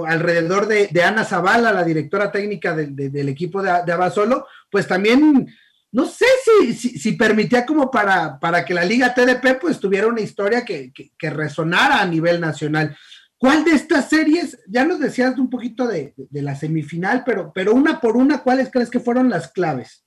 alrededor 0.07 0.67
de, 0.67 1.03
Ana 1.03 1.25
Zavala, 1.25 1.73
la 1.73 1.83
directora 1.83 2.31
técnica 2.31 2.75
del 2.75 3.29
equipo 3.29 3.63
de, 3.63 3.91
Abasolo, 3.91 4.45
pues 4.69 4.87
también 4.87 5.47
no 5.91 6.05
sé 6.05 6.27
si, 6.45 6.73
si, 6.73 7.11
permitía 7.13 7.65
como 7.65 7.89
para, 7.89 8.39
para, 8.39 8.63
que 8.63 8.75
la 8.75 8.85
Liga 8.85 9.13
TDP 9.13 9.59
pues 9.59 9.79
tuviera 9.79 10.07
una 10.07 10.21
historia 10.21 10.63
que, 10.63 10.93
que 10.93 11.29
resonara 11.31 11.99
a 11.99 12.05
nivel 12.05 12.39
nacional. 12.39 12.95
¿Cuál 13.41 13.65
de 13.65 13.71
estas 13.71 14.07
series, 14.07 14.55
ya 14.67 14.85
nos 14.85 14.99
decías 14.99 15.35
un 15.39 15.49
poquito 15.49 15.87
de, 15.87 16.13
la 16.29 16.53
semifinal, 16.53 17.23
pero, 17.25 17.51
pero 17.51 17.73
una 17.73 17.99
por 17.99 18.15
una, 18.15 18.43
¿cuáles 18.43 18.69
crees 18.69 18.91
que 18.91 18.99
fueron 18.99 19.31
las 19.31 19.51
claves? 19.51 20.05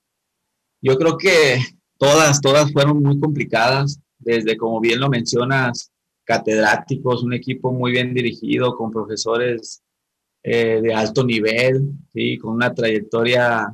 Yo 0.81 0.97
creo 0.97 1.17
que 1.17 1.59
todas, 1.97 2.39
todas 2.39 2.71
fueron 2.71 3.03
muy 3.03 3.19
complicadas, 3.19 3.99
desde 4.19 4.55
como 4.55 4.79
bien 4.79 5.01
lo 5.01 5.09
mencionas, 5.09 5.91
catedráticos, 6.23 7.23
un 7.23 7.33
equipo 7.33 7.73
muy 7.73 7.91
bien 7.91 8.13
dirigido, 8.13 8.73
con 8.77 8.89
profesores 8.89 9.83
eh, 10.41 10.79
de 10.81 10.93
alto 10.93 11.25
nivel, 11.25 11.91
¿sí? 12.13 12.37
con 12.37 12.53
una 12.53 12.73
trayectoria 12.73 13.67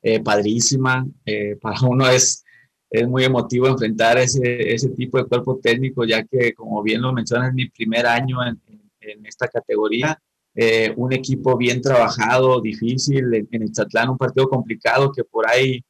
eh, 0.00 0.20
padrísima. 0.20 1.06
Eh, 1.26 1.56
para 1.60 1.78
uno 1.86 2.08
es, 2.08 2.42
es 2.88 3.06
muy 3.06 3.24
emotivo 3.24 3.68
enfrentar 3.68 4.16
ese, 4.16 4.72
ese 4.72 4.88
tipo 4.88 5.18
de 5.18 5.26
cuerpo 5.26 5.60
técnico, 5.62 6.06
ya 6.06 6.24
que, 6.24 6.54
como 6.54 6.82
bien 6.82 7.02
lo 7.02 7.12
mencionas, 7.12 7.48
es 7.50 7.54
mi 7.54 7.68
primer 7.68 8.06
año 8.06 8.38
en, 8.42 8.58
en 9.06 9.24
esta 9.26 9.48
categoría. 9.48 10.18
Eh, 10.58 10.92
un 10.96 11.12
equipo 11.12 11.56
bien 11.56 11.82
trabajado, 11.82 12.62
difícil, 12.62 13.34
en, 13.34 13.46
en 13.50 13.72
Chatlán 13.72 14.08
un 14.08 14.16
partido 14.16 14.48
complicado 14.48 15.12
que 15.12 15.22
por 15.22 15.48
ahí, 15.50 15.84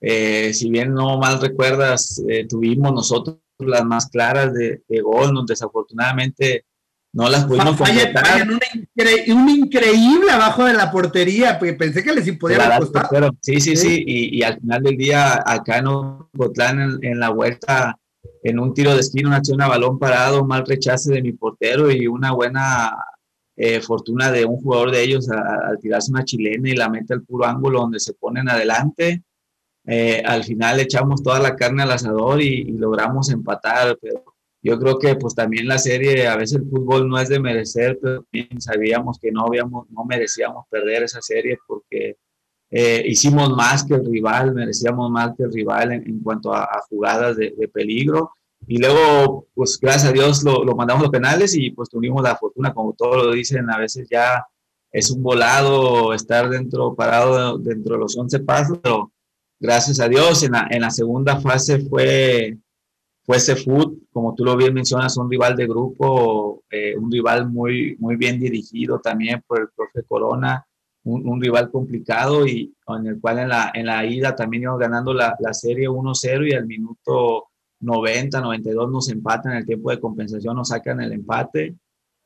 eh, 0.00 0.54
si 0.54 0.70
bien 0.70 0.94
no 0.94 1.18
mal 1.18 1.40
recuerdas, 1.40 2.22
eh, 2.28 2.46
tuvimos 2.46 2.92
nosotros 2.92 3.38
las 3.58 3.84
más 3.84 4.08
claras 4.08 4.54
de, 4.54 4.82
de, 4.88 5.00
gol, 5.00 5.32
nos 5.32 5.46
desafortunadamente 5.46 6.66
no 7.12 7.28
las 7.28 7.44
pudimos 7.46 7.76
completar. 7.76 8.48
Un, 8.48 8.60
incre 8.74 9.24
increíble 9.26 10.30
abajo 10.30 10.64
de 10.64 10.74
la 10.74 10.90
portería, 10.90 11.58
porque 11.58 11.74
pensé 11.74 12.04
que 12.04 12.12
les 12.12 12.30
podía 12.36 12.78
costar. 12.78 13.08
Sí, 13.40 13.60
sí, 13.60 13.76
sí, 13.76 14.04
y, 14.06 14.38
y, 14.38 14.42
al 14.44 14.60
final 14.60 14.82
del 14.84 14.96
día 14.96 15.42
acá 15.44 15.78
en 15.78 15.88
Ocotlán 15.88 16.80
en, 16.80 16.98
en 17.02 17.20
la 17.20 17.30
vuelta 17.30 17.98
en 18.42 18.58
un 18.58 18.74
tiro 18.74 18.94
de 18.94 19.00
esquina, 19.00 19.28
una 19.28 19.38
acción 19.38 19.60
a 19.62 19.68
balón 19.68 19.98
parado, 19.98 20.44
mal 20.44 20.66
rechace 20.66 21.12
de 21.12 21.22
mi 21.22 21.32
portero 21.32 21.90
y 21.90 22.06
una 22.06 22.32
buena 22.32 22.96
eh, 23.56 23.80
fortuna 23.80 24.30
de 24.32 24.44
un 24.44 24.56
jugador 24.56 24.90
de 24.90 25.02
ellos 25.02 25.28
al 25.30 25.78
tirarse 25.78 26.10
una 26.10 26.24
chilena 26.24 26.68
y 26.68 26.74
la 26.74 26.88
mete 26.88 27.14
al 27.14 27.22
puro 27.22 27.46
ángulo 27.46 27.80
donde 27.80 28.00
se 28.00 28.14
ponen 28.14 28.48
adelante. 28.48 29.22
Eh, 29.84 30.22
al 30.24 30.44
final 30.44 30.80
echamos 30.80 31.22
toda 31.22 31.40
la 31.40 31.56
carne 31.56 31.82
al 31.82 31.90
asador 31.92 32.40
y, 32.40 32.64
logramos 32.72 33.30
empatar, 33.30 33.98
pero 34.00 34.24
yo 34.62 34.78
creo 34.78 34.98
que 34.98 35.16
pues 35.16 35.34
también 35.34 35.66
la 35.66 35.78
serie, 35.78 36.28
a 36.28 36.36
veces 36.36 36.58
el 36.58 36.68
fútbol 36.70 37.08
no 37.08 37.18
es 37.18 37.28
de 37.28 37.40
merecer, 37.40 37.98
pero 38.00 38.22
también 38.22 38.60
sabíamos 38.60 39.18
que 39.18 39.32
no, 39.32 39.44
habíamos, 39.46 39.90
no 39.90 40.04
merecíamos 40.04 40.66
perder 40.70 41.02
esa 41.02 41.20
serie 41.20 41.58
porque 41.66 42.16
eh, 42.74 43.04
hicimos 43.06 43.50
más 43.50 43.84
que 43.84 43.92
el 43.92 44.06
rival, 44.06 44.54
merecíamos 44.54 45.10
más 45.10 45.36
que 45.36 45.42
el 45.42 45.52
rival 45.52 45.92
en, 45.92 46.20
cuanto 46.20 46.54
a, 46.54 46.66
jugadas 46.88 47.36
de, 47.36 47.52
peligro. 47.70 48.30
Y 48.66 48.78
luego, 48.78 49.46
pues 49.54 49.78
gracias 49.78 50.06
a 50.06 50.12
Dios 50.12 50.42
lo, 50.42 50.64
mandamos 50.74 51.06
a 51.06 51.10
penales 51.10 51.54
y 51.54 51.70
pues 51.72 51.90
tuvimos 51.90 52.22
la 52.22 52.34
fortuna, 52.36 52.72
como 52.72 52.94
todos 52.94 53.26
lo 53.26 53.32
dicen, 53.32 53.68
a 53.70 53.76
veces 53.76 54.08
ya 54.10 54.46
es 54.90 55.10
un 55.10 55.22
volado 55.22 56.14
estar 56.14 56.48
dentro, 56.48 56.94
parado 56.94 57.58
dentro 57.58 57.96
de 57.96 58.00
los 58.00 58.16
11 58.16 58.40
pasos, 58.40 58.78
pero 58.82 59.12
gracias 59.60 60.00
a 60.00 60.08
Dios 60.08 60.42
en 60.42 60.52
la, 60.52 60.66
en 60.70 60.80
la 60.80 60.90
segunda 60.90 61.40
fase 61.40 61.78
fue, 61.78 62.56
fue 63.24 63.38
foot, 63.38 63.98
como 64.12 64.34
tú 64.34 64.46
lo 64.46 64.56
bien 64.56 64.72
mencionas, 64.72 65.18
un 65.18 65.30
rival 65.30 65.56
de 65.56 65.66
grupo, 65.66 66.62
eh, 66.70 66.96
un 66.96 67.12
rival 67.12 67.50
muy, 67.50 67.96
muy 67.98 68.16
bien 68.16 68.40
dirigido 68.40 68.98
también 68.98 69.42
por 69.46 69.60
el 69.60 69.68
profe 69.76 70.04
Corona, 70.04 70.66
un, 71.04 71.40
rival 71.40 71.70
complicado 71.70 72.46
y 72.46 72.74
en 72.86 73.06
el 73.06 73.20
cual 73.20 73.40
en 73.40 73.48
la, 73.48 73.70
en 73.74 73.86
la 73.86 74.04
ida 74.06 74.36
también 74.36 74.64
íbamos 74.64 74.80
ganando 74.80 75.12
la, 75.12 75.36
la 75.40 75.52
serie 75.52 75.88
1-0 75.88 76.48
y 76.48 76.54
al 76.54 76.66
minuto 76.66 77.48
90, 77.80 78.40
92 78.40 78.90
nos 78.90 79.08
empatan 79.08 79.52
en 79.52 79.58
el 79.58 79.66
tiempo 79.66 79.90
de 79.90 80.00
compensación, 80.00 80.54
nos 80.56 80.68
sacan 80.68 81.00
el 81.00 81.12
empate 81.12 81.74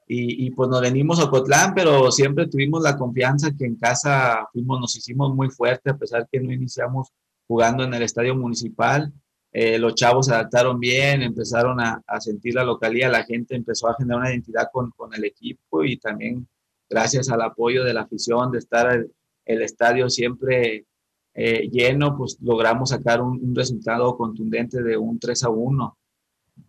y, 0.06 0.46
y, 0.46 0.50
pues 0.50 0.68
nos 0.68 0.80
venimos 0.80 1.18
a 1.20 1.28
Cotlán, 1.28 1.74
pero 1.74 2.12
siempre 2.12 2.46
tuvimos 2.46 2.82
la 2.82 2.96
confianza 2.96 3.50
que 3.56 3.64
en 3.64 3.76
casa 3.76 4.46
fuimos, 4.52 4.78
nos 4.78 4.94
hicimos 4.94 5.34
muy 5.34 5.50
fuerte 5.50 5.90
a 5.90 5.96
pesar 5.96 6.28
que 6.30 6.38
no 6.38 6.52
iniciamos 6.52 7.08
jugando 7.48 7.82
en 7.84 7.94
el 7.94 8.02
estadio 8.02 8.36
municipal. 8.36 9.12
Eh, 9.52 9.78
los 9.78 9.94
chavos 9.94 10.26
se 10.26 10.34
adaptaron 10.34 10.78
bien, 10.78 11.22
empezaron 11.22 11.80
a, 11.80 12.02
a, 12.06 12.20
sentir 12.20 12.54
la 12.54 12.62
localidad, 12.62 13.10
la 13.10 13.24
gente 13.24 13.56
empezó 13.56 13.88
a 13.88 13.96
generar 13.96 14.20
una 14.20 14.30
identidad 14.30 14.68
con, 14.70 14.90
con, 14.90 15.14
el 15.14 15.24
equipo 15.24 15.82
y 15.82 15.96
también 15.96 16.46
gracias 16.88 17.28
al 17.30 17.42
apoyo 17.42 17.84
de 17.84 17.94
la 17.94 18.02
afición, 18.02 18.50
de 18.50 18.58
estar 18.58 19.06
el, 19.44 19.62
estadio 19.62 20.08
siempre 20.10 20.86
eh, 21.34 21.68
lleno, 21.70 22.16
pues 22.16 22.38
logramos 22.40 22.90
sacar 22.90 23.20
un, 23.20 23.40
un, 23.42 23.54
resultado 23.54 24.16
contundente 24.16 24.82
de 24.82 24.96
un 24.96 25.18
3 25.18 25.44
a 25.44 25.50
1. 25.50 25.98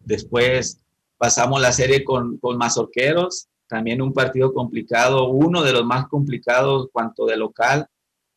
Después 0.05 0.79
pasamos 1.17 1.61
la 1.61 1.71
serie 1.71 2.03
con, 2.03 2.37
con 2.37 2.57
Mazorqueros, 2.57 3.47
también 3.67 4.01
un 4.01 4.13
partido 4.13 4.53
complicado, 4.53 5.29
uno 5.29 5.63
de 5.63 5.73
los 5.73 5.85
más 5.85 6.07
complicados 6.07 6.89
cuanto 6.91 7.25
de 7.25 7.37
local, 7.37 7.87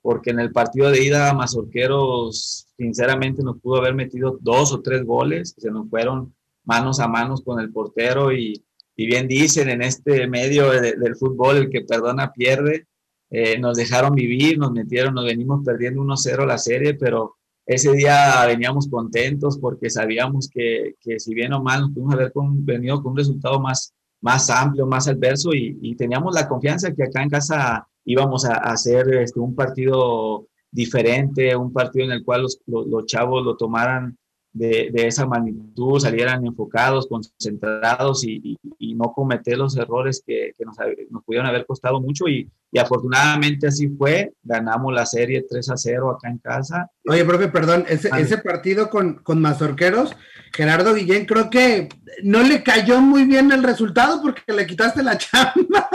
porque 0.03 0.31
en 0.31 0.41
el 0.41 0.53
partido 0.53 0.91
de 0.91 1.05
ida 1.05 1.33
Mazorqueros 1.35 2.67
sinceramente 2.77 3.43
nos 3.43 3.61
pudo 3.61 3.77
haber 3.77 3.95
metido 3.95 4.39
dos 4.41 4.73
o 4.73 4.81
tres 4.81 5.05
goles, 5.05 5.55
se 5.57 5.71
nos 5.71 5.89
fueron 5.89 6.35
manos 6.65 7.01
a 7.01 7.09
manos 7.09 7.43
con 7.43 7.61
el 7.61 7.73
portero 7.73 8.33
y, 8.33 8.65
y 9.01 9.07
bien 9.07 9.27
dicen 9.27 9.71
en 9.71 9.81
este 9.81 10.27
medio 10.27 10.71
de, 10.73 10.93
del 10.93 11.17
fútbol, 11.17 11.57
el 11.57 11.71
que 11.71 11.81
perdona 11.81 12.35
pierde, 12.35 12.87
eh, 13.31 13.59
nos 13.59 13.79
dejaron 13.79 14.15
vivir, 14.15 14.59
nos 14.59 14.73
metieron, 14.73 15.15
nos 15.15 15.25
venimos 15.25 15.65
perdiendo 15.65 16.03
1-0 16.03 16.47
la 16.47 16.59
serie, 16.59 16.93
pero 16.93 17.37
ese 17.65 17.93
día 17.93 18.45
veníamos 18.45 18.89
contentos 18.89 19.57
porque 19.59 19.89
sabíamos 19.89 20.51
que, 20.51 20.97
que 21.01 21.19
si 21.19 21.33
bien 21.33 21.55
o 21.55 21.63
mal 21.63 21.81
nos 21.81 21.93
pudimos 21.93 22.13
haber 22.13 22.31
con, 22.31 22.63
venido 22.67 23.03
con 23.03 23.13
un 23.13 23.17
resultado 23.17 23.59
más, 23.59 23.95
más 24.21 24.51
amplio, 24.51 24.87
más 24.87 25.09
adverso 25.09 25.55
y, 25.55 25.95
teníamos 25.97 26.35
la 26.35 26.47
confianza 26.47 26.93
que 26.93 27.05
acá 27.05 27.23
en 27.23 27.31
casa 27.31 27.89
íbamos 28.05 28.45
a, 28.45 28.53
hacer 28.57 29.15
este, 29.15 29.41
un 29.41 29.55
partido 29.55 30.47
diferente, 30.71 31.57
un 31.57 31.73
partido 31.73 32.05
en 32.05 32.13
el 32.13 32.23
cual 32.23 32.43
los, 32.43 32.61
los 32.67 33.07
chavos 33.07 33.47
lo 33.47 33.57
tomaran 33.57 34.19
de, 34.53 34.91
de, 34.93 35.07
esa 35.07 35.27
magnitud, 35.27 36.01
salieran 36.01 36.45
enfocados, 36.45 37.07
concentrados 37.07 38.25
y, 38.25 38.41
y, 38.43 38.59
y 38.79 38.95
no 38.95 39.13
cometer 39.13 39.57
los 39.57 39.77
errores 39.77 40.23
que, 40.27 40.53
que 40.59 40.65
nos, 40.65 40.77
nos, 41.11 41.25
pudieron 41.25 41.49
haber 41.49 41.67
costado 41.67 42.01
mucho 42.01 42.27
y, 42.27 42.51
y, 42.73 42.79
afortunadamente 42.79 43.69
así 43.69 43.89
fue, 43.89 44.33
ganamos 44.43 44.93
la 44.93 45.07
serie 45.07 45.47
3 45.49 45.71
a 45.71 45.77
0 45.77 46.11
acá 46.11 46.29
en 46.29 46.39
casa. 46.39 46.91
Oye, 47.07 47.25
profe, 47.25 47.49
perdón, 47.49 47.85
ese, 47.89 48.11
ese 48.19 48.39
partido 48.39 48.91
con, 48.91 49.23
con 49.23 49.41
Mazorqueros, 49.41 50.17
Gerardo 50.53 50.95
Guillén, 50.95 51.27
creo 51.27 51.49
que 51.49 51.89
no 52.25 52.43
le 52.43 52.63
cayó 52.65 53.01
muy 53.01 53.25
bien 53.25 53.53
el 53.53 53.63
resultado 53.63 54.21
porque 54.21 54.53
le 54.53 54.67
quitaste 54.67 55.03
la 55.03 55.17
chamba. 55.19 55.89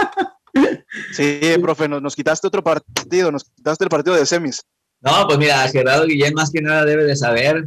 Sí, 1.11 1.41
profe, 1.61 1.89
nos, 1.89 2.01
nos 2.01 2.15
quitaste 2.15 2.47
otro 2.47 2.63
partido, 2.63 3.31
nos 3.31 3.43
quitaste 3.43 3.83
el 3.83 3.89
partido 3.89 4.15
de 4.15 4.25
semis. 4.25 4.61
No, 5.01 5.27
pues 5.27 5.37
mira, 5.37 5.67
Gerardo 5.67 6.05
Guillén 6.05 6.33
más 6.33 6.49
que 6.49 6.61
nada 6.61 6.85
debe 6.85 7.03
de 7.03 7.17
saber 7.17 7.65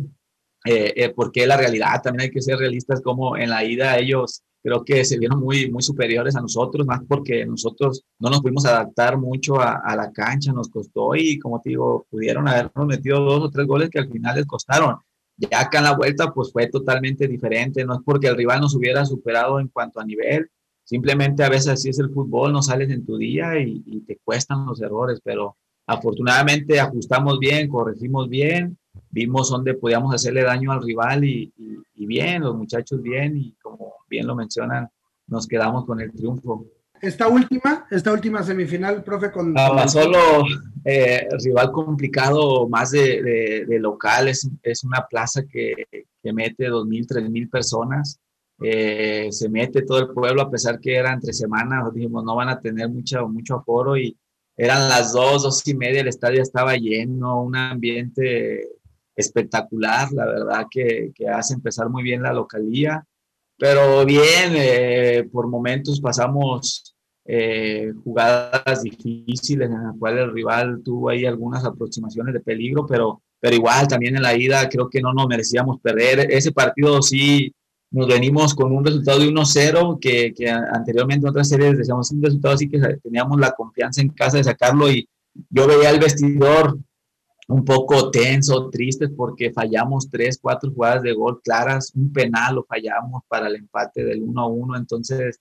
eh, 0.71 0.93
eh, 0.97 1.09
porque 1.17 1.47
la 1.47 1.57
realidad, 1.57 2.03
también 2.03 2.29
hay 2.29 2.31
que 2.31 2.43
ser 2.43 2.59
realistas 2.59 3.01
como 3.01 3.39
en 3.39 3.49
la 3.49 3.65
ida 3.65 3.97
ellos 3.97 4.43
creo 4.63 4.85
que 4.85 5.03
se 5.03 5.19
vieron 5.19 5.41
muy, 5.41 5.71
muy 5.71 5.83
superiores 5.83 6.37
a 6.37 6.43
nosotros, 6.43 6.87
más 6.87 7.01
porque 7.09 7.47
nosotros 7.47 8.05
no 8.19 8.29
nos 8.29 8.43
pudimos 8.43 8.67
adaptar 8.67 9.17
mucho 9.17 9.59
a, 9.59 9.81
a, 9.83 9.97
la 9.97 10.13
cancha, 10.13 10.53
nos 10.53 10.69
costó 10.69 11.15
y 11.15 11.39
como 11.39 11.63
te 11.63 11.71
digo, 11.71 12.07
pudieron 12.11 12.47
habernos 12.49 12.87
metido 12.87 13.19
dos 13.21 13.45
o 13.45 13.51
tres 13.51 13.67
goles 13.67 13.89
que 13.89 14.01
al 14.01 14.11
final 14.11 14.37
les 14.37 14.45
costaron. 14.45 14.99
Ya 15.39 15.61
acá 15.61 15.79
en 15.79 15.85
la 15.85 15.97
vuelta 15.97 16.35
pues 16.35 16.53
fue 16.53 16.67
totalmente 16.67 17.27
diferente, 17.27 17.83
no 17.87 17.95
es 17.95 18.01
porque 18.05 18.27
el 18.27 18.37
rival 18.37 18.61
nos 18.61 18.75
hubiera 18.75 19.07
superado 19.07 19.61
en 19.61 19.69
cuanto 19.69 20.01
a 20.01 20.05
nivel, 20.05 20.51
simplemente 20.85 21.45
a 21.45 21.49
veces 21.49 21.69
así 21.69 21.89
es 21.89 21.99
el 21.99 22.11
fútbol, 22.11 22.53
no 22.53 22.61
sales 22.61 22.91
en 22.91 23.07
tu 23.07 23.17
día 23.17 23.59
y, 23.59 23.83
y 23.87 24.01
te 24.01 24.19
cuestan 24.23 24.67
los 24.67 24.83
errores, 24.83 25.19
pero 25.25 25.57
afortunadamente 25.87 26.79
ajustamos 26.79 27.39
bien, 27.39 27.69
corregimos 27.69 28.29
bien 28.29 28.77
vimos 29.11 29.51
dónde 29.51 29.75
podíamos 29.75 30.15
hacerle 30.15 30.43
daño 30.43 30.73
al 30.73 30.83
rival 30.83 31.25
y, 31.25 31.53
y, 31.57 31.77
y, 31.97 32.07
bien, 32.07 32.43
los 32.43 32.57
muchachos 32.57 33.03
bien 33.03 33.37
y 33.37 33.53
como 33.63 33.95
bien 34.09 34.27
lo 34.27 34.35
mencionan, 34.35 34.89
nos 35.27 35.47
quedamos 35.47 35.85
con 35.85 36.01
el 36.01 36.13
triunfo. 36.13 36.67
Esta 37.01 37.29
última, 37.29 37.87
esta 37.91 38.13
última 38.13 38.43
semifinal, 38.43 39.05
profe, 39.05 39.31
con... 39.31 39.55
Ah, 39.57 39.87
solo 39.87 40.19
eh, 40.85 41.29
rival 41.45 41.71
complicado, 41.71 42.69
más 42.69 42.91
de, 42.91 43.23
de, 43.23 43.67
de, 43.67 43.79
local, 43.79 44.29
es, 44.29 44.49
es 44.63 44.83
una 44.83 45.07
plaza 45.09 45.43
que, 45.45 45.87
que 46.23 46.33
mete 46.33 46.69
2.000, 46.69 47.07
3.000 47.07 47.51
personas. 47.51 48.19
Eh, 48.61 49.29
se 49.31 49.49
mete 49.49 49.83
todo 49.83 50.01
el 50.01 50.09
pueblo 50.09 50.43
a 50.43 50.51
pesar 50.51 50.81
que 50.81 50.97
era 50.97 51.13
entre 51.13 51.33
semanas, 51.33 51.95
dijimos 51.95 52.25
no 52.25 52.35
van 52.35 52.49
a 52.49 52.61
tener 52.61 52.89
mucho, 52.89 53.29
mucho 53.29 53.55
aforo 53.55 53.97
y 53.97 54.17
eran 54.57 54.89
las 54.89 55.13
dos, 55.13 55.45
dos 55.45 55.69
y 55.69 55.75
media, 55.75 56.01
el 56.01 56.09
estadio 56.09 56.43
estaba 56.43 56.75
lleno, 56.75 57.41
un 57.41 57.55
ambiente 57.55 58.69
espectacular, 59.19 60.11
la 60.13 60.27
verdad 60.27 60.67
que, 60.71 61.11
que, 61.15 61.29
hace 61.29 61.55
empezar 61.55 61.89
muy 61.91 62.03
bien 62.03 62.23
la 62.23 62.33
localía, 62.33 63.05
pero 63.59 64.05
bien, 64.05 64.53
eh, 64.55 65.29
por 65.33 65.49
momentos 65.49 66.01
pasamos 66.01 66.95
eh, 67.25 67.93
jugadas 68.05 68.83
difíciles 68.83 69.69
en 69.69 69.83
las 69.83 69.99
cuales 69.99 70.25
el 70.25 70.33
rival 70.33 70.81
tuvo 70.85 71.11
ahí 71.11 71.27
algunas 71.27 71.65
aproximaciones 71.65 72.33
de 72.33 72.41
peligro, 72.41 72.87
pero, 72.87 73.21
pero 73.41 73.57
igual 73.57 73.89
también 73.89 74.17
en 74.17 74.23
la 74.23 74.37
ida 74.37 74.69
creo 74.69 74.89
que 74.89 75.03
no 75.03 75.13
nos 75.13 75.27
merecíamos 75.27 75.81
perder. 75.81 76.31
Ese 76.31 76.53
partido 76.53 77.03
sí 77.03 77.53
nos 77.91 78.07
venimos 78.07 78.55
con 78.55 78.73
un 78.73 78.85
resultado 78.85 79.19
de 79.19 79.29
1-0, 79.29 79.99
que, 80.01 80.33
que, 80.35 80.49
anteriormente 80.49 81.27
en 81.27 81.31
otras 81.31 81.49
series 81.49 81.77
decíamos 81.77 82.13
un 82.13 82.23
resultado 82.23 82.55
así 82.55 82.69
que 82.69 82.79
teníamos 83.03 83.41
la 83.41 83.51
confianza 83.53 84.01
en 84.01 84.11
casa 84.11 84.37
de 84.37 84.45
sacarlo 84.45 84.91
y 84.91 85.09
yo 85.51 85.67
veía 85.67 85.91
el 85.91 85.99
vestidor 85.99 86.79
un 87.49 87.65
poco 87.65 88.11
tenso, 88.11 88.69
tristes 88.69 89.11
porque 89.17 89.51
fallamos 89.53 90.11
tres, 90.11 90.39
cuatro 90.41 90.71
jugadas 90.71 91.03
de 91.03 91.15
gol 91.15 91.41
claras, 91.43 91.93
un 91.95 92.13
penal 92.13 92.57
lo 92.57 92.65
fallamos 92.65 93.23
para 93.27 93.49
el 93.49 93.57
empate 93.57 94.05
del 94.05 94.23
1 94.23 94.41
a 94.41 94.47
1, 94.47 94.77
entonces 94.77 95.41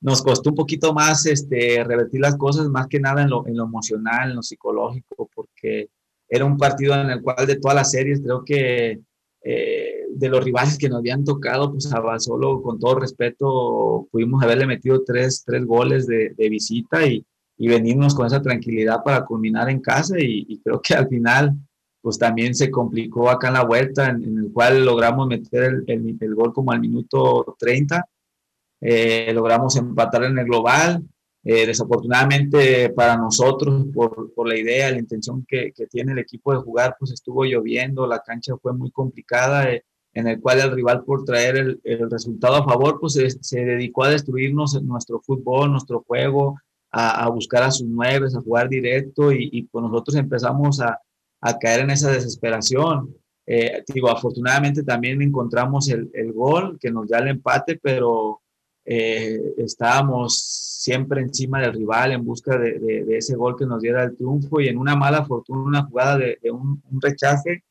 nos 0.00 0.20
costó 0.20 0.50
un 0.50 0.56
poquito 0.56 0.92
más 0.92 1.24
este, 1.26 1.84
revertir 1.84 2.20
las 2.20 2.36
cosas, 2.36 2.68
más 2.68 2.88
que 2.88 2.98
nada 2.98 3.22
en 3.22 3.30
lo, 3.30 3.46
en 3.46 3.56
lo 3.56 3.64
emocional, 3.64 4.30
en 4.30 4.36
lo 4.36 4.42
psicológico, 4.42 5.30
porque 5.32 5.90
era 6.28 6.44
un 6.44 6.56
partido 6.56 6.94
en 6.94 7.10
el 7.10 7.22
cual 7.22 7.46
de 7.46 7.56
todas 7.56 7.76
las 7.76 7.92
series 7.92 8.20
creo 8.20 8.44
que 8.44 9.00
eh, 9.44 10.06
de 10.10 10.28
los 10.28 10.42
rivales 10.42 10.76
que 10.76 10.88
nos 10.88 10.98
habían 10.98 11.24
tocado, 11.24 11.70
pues 11.70 11.92
a 11.92 12.18
solo 12.18 12.60
con 12.62 12.80
todo 12.80 12.96
respeto 12.96 14.08
pudimos 14.10 14.42
haberle 14.42 14.66
metido 14.66 15.04
tres, 15.04 15.44
tres 15.46 15.64
goles 15.64 16.08
de, 16.08 16.34
de 16.36 16.48
visita 16.48 17.06
y, 17.06 17.24
y 17.62 17.68
venirnos 17.68 18.12
con 18.12 18.26
esa 18.26 18.42
tranquilidad 18.42 19.04
para 19.04 19.24
culminar 19.24 19.70
en 19.70 19.78
casa 19.78 20.18
y, 20.18 20.46
y, 20.48 20.58
creo 20.58 20.82
que 20.82 20.94
al 20.94 21.06
final 21.06 21.54
pues 22.00 22.18
también 22.18 22.56
se 22.56 22.72
complicó 22.72 23.30
acá 23.30 23.46
en 23.46 23.54
la 23.54 23.62
vuelta 23.62 24.08
en, 24.08 24.24
en 24.24 24.38
el 24.38 24.52
cual 24.52 24.84
logramos 24.84 25.28
meter 25.28 25.62
el, 25.62 25.84
el, 25.86 26.16
el, 26.18 26.34
gol 26.34 26.52
como 26.52 26.72
al 26.72 26.80
minuto 26.80 27.54
30, 27.56 28.04
eh, 28.80 29.30
logramos 29.32 29.76
empatar 29.76 30.24
en 30.24 30.40
el 30.40 30.44
global, 30.44 31.04
eh, 31.44 31.64
desafortunadamente 31.64 32.90
para 32.90 33.16
nosotros 33.16 33.86
por, 33.94 34.34
por, 34.34 34.48
la 34.48 34.58
idea, 34.58 34.90
la 34.90 34.98
intención 34.98 35.46
que, 35.46 35.72
que, 35.72 35.86
tiene 35.86 36.10
el 36.10 36.18
equipo 36.18 36.52
de 36.52 36.62
jugar 36.62 36.96
pues 36.98 37.12
estuvo 37.12 37.44
lloviendo, 37.44 38.08
la 38.08 38.24
cancha 38.24 38.56
fue 38.60 38.72
muy 38.72 38.90
complicada. 38.90 39.70
Eh, 39.70 39.84
en 40.14 40.26
el 40.26 40.40
cual 40.42 40.60
el 40.60 40.72
rival 40.72 41.04
por 41.04 41.24
traer 41.24 41.56
el, 41.56 41.80
el 41.84 42.10
resultado 42.10 42.56
a 42.56 42.64
favor, 42.64 42.98
pues 43.00 43.14
se, 43.14 43.30
se 43.30 43.64
dedicó 43.64 44.04
a 44.04 44.10
destruirnos 44.10 44.82
nuestro 44.82 45.20
fútbol, 45.20 45.70
nuestro 45.70 46.04
juego, 46.06 46.58
a, 46.92 47.28
buscar 47.30 47.62
a 47.62 47.70
sus 47.70 47.88
nueves, 47.88 48.36
a 48.36 48.40
jugar 48.40 48.68
directo 48.68 49.32
y, 49.32 49.48
y 49.50 49.62
pues 49.62 49.82
nosotros 49.82 50.16
empezamos 50.16 50.80
a, 50.80 50.98
caer 51.60 51.80
en 51.80 51.90
esa 51.90 52.12
desesperación. 52.12 53.16
Eh, 53.44 53.82
digo, 53.92 54.08
afortunadamente 54.08 54.84
también 54.84 55.20
encontramos 55.20 55.88
el, 55.88 56.08
el, 56.14 56.32
gol 56.32 56.78
que 56.78 56.92
nos 56.92 57.08
da 57.08 57.18
el 57.18 57.28
empate, 57.28 57.80
pero 57.82 58.40
eh, 58.84 59.40
estábamos 59.56 60.38
siempre 60.38 61.20
encima 61.22 61.60
del 61.60 61.72
rival 61.72 62.12
en 62.12 62.24
busca 62.24 62.56
de, 62.56 63.04
ese 63.16 63.34
gol 63.34 63.56
que 63.56 63.66
nos 63.66 63.82
diera 63.82 64.04
el 64.04 64.16
triunfo 64.16 64.60
y 64.60 64.68
en 64.68 64.78
una 64.78 64.94
mala 64.94 65.24
fortuna, 65.24 65.62
una 65.62 65.84
jugada 65.84 66.18
de, 66.18 66.38
un, 66.52 66.80
un, 66.88 67.00
rechace, 67.00 67.64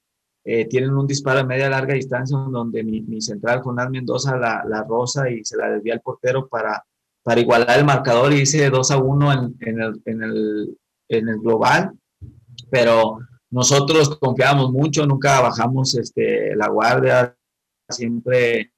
eh, 0.43 0.65
tienen 0.67 0.91
un 0.91 1.07
disparo 1.07 1.39
a 1.39 1.45
media 1.45 1.69
larga 1.69 1.93
distancia 1.93 2.37
donde 2.37 2.83
mi, 2.83 3.01
mi 3.01 3.21
central 3.21 3.61
Jonás 3.61 3.89
Mendoza 3.89 4.35
la, 4.35 4.65
la 4.67 4.83
rosa 4.83 5.29
y 5.29 5.45
se 5.45 5.55
la 5.55 5.69
desvía 5.69 5.93
al 5.93 6.01
portero 6.01 6.49
para 6.49 6.83
para 7.23 7.41
igualar 7.41 7.79
el 7.79 7.85
marcador 7.85 8.33
y 8.33 8.41
hice 8.41 8.69
2 8.69 8.91
a 8.91 8.97
1 8.97 9.33
en, 9.59 9.81
el, 9.81 10.01
en, 10.05 10.23
el, 10.23 10.77
en 11.09 11.29
el 11.29 11.39
global, 11.39 11.91
pero 12.69 13.19
nosotros 13.49 14.17
confiábamos 14.17 14.71
mucho, 14.71 15.05
nunca 15.05 15.41
bajamos 15.41 15.93
este, 15.95 16.55
la 16.55 16.69
guardia, 16.69 17.35
siempre 17.89 18.71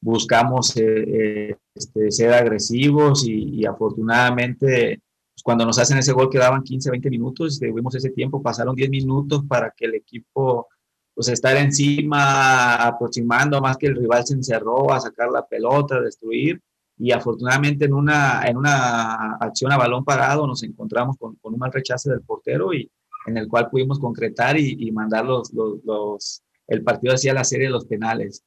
buscamos 0.00 0.76
eh, 0.76 1.04
eh, 1.06 1.56
este, 1.74 2.10
ser 2.10 2.32
agresivos 2.34 3.26
y, 3.26 3.64
afortunadamente 3.64 5.00
pues, 5.34 5.42
cuando 5.42 5.64
nos 5.64 5.78
hacen 5.78 5.98
ese 5.98 6.12
gol 6.12 6.30
quedaban 6.30 6.62
15, 6.62 6.90
20 6.90 7.10
minutos, 7.10 7.58
tuvimos 7.58 7.94
ese 7.94 8.10
tiempo, 8.10 8.42
pasaron 8.42 8.74
10 8.74 8.90
minutos 8.90 9.44
para 9.48 9.72
que 9.76 9.86
el 9.86 9.94
equipo 9.94 10.68
pues 11.14 11.28
estar 11.28 11.56
encima, 11.56 12.74
aproximando 12.74 13.60
más 13.60 13.76
que 13.76 13.88
el 13.88 13.96
rival 13.96 14.24
se 14.24 14.34
encerró 14.34 14.92
a 14.92 15.00
sacar 15.00 15.30
la 15.30 15.44
pelota, 15.44 15.96
a 15.96 16.00
destruir 16.00 16.60
y 16.98 17.12
afortunadamente 17.12 17.84
en 17.84 17.94
una, 17.94 18.42
en 18.44 18.56
una 18.56 19.36
acción 19.40 19.72
a 19.72 19.76
balón 19.76 20.04
parado 20.04 20.46
nos 20.46 20.62
encontramos 20.62 21.16
con, 21.16 21.36
un 21.40 21.58
mal 21.58 21.72
rechace 21.72 22.10
del 22.10 22.22
portero 22.22 22.72
y 22.72 22.90
en 23.26 23.36
el 23.36 23.46
cual 23.46 23.68
pudimos 23.70 23.98
concretar 23.98 24.58
y, 24.58 24.76
y 24.78 24.90
mandar 24.90 25.24
los, 25.24 25.52
los, 25.52 26.42
el 26.66 26.82
partido 26.82 27.14
hacia 27.14 27.34
la 27.34 27.44
serie 27.44 27.66
de 27.66 27.72
los 27.72 27.86
penales. 27.86 28.42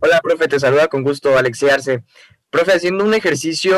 Hola, 0.00 0.20
profe, 0.22 0.48
te 0.48 0.60
saluda 0.60 0.88
con 0.88 1.02
gusto 1.02 1.36
Alexi 1.36 1.68
Arce. 1.68 2.04
Profe, 2.50 2.72
haciendo 2.72 3.04
un 3.04 3.12
ejercicio 3.12 3.76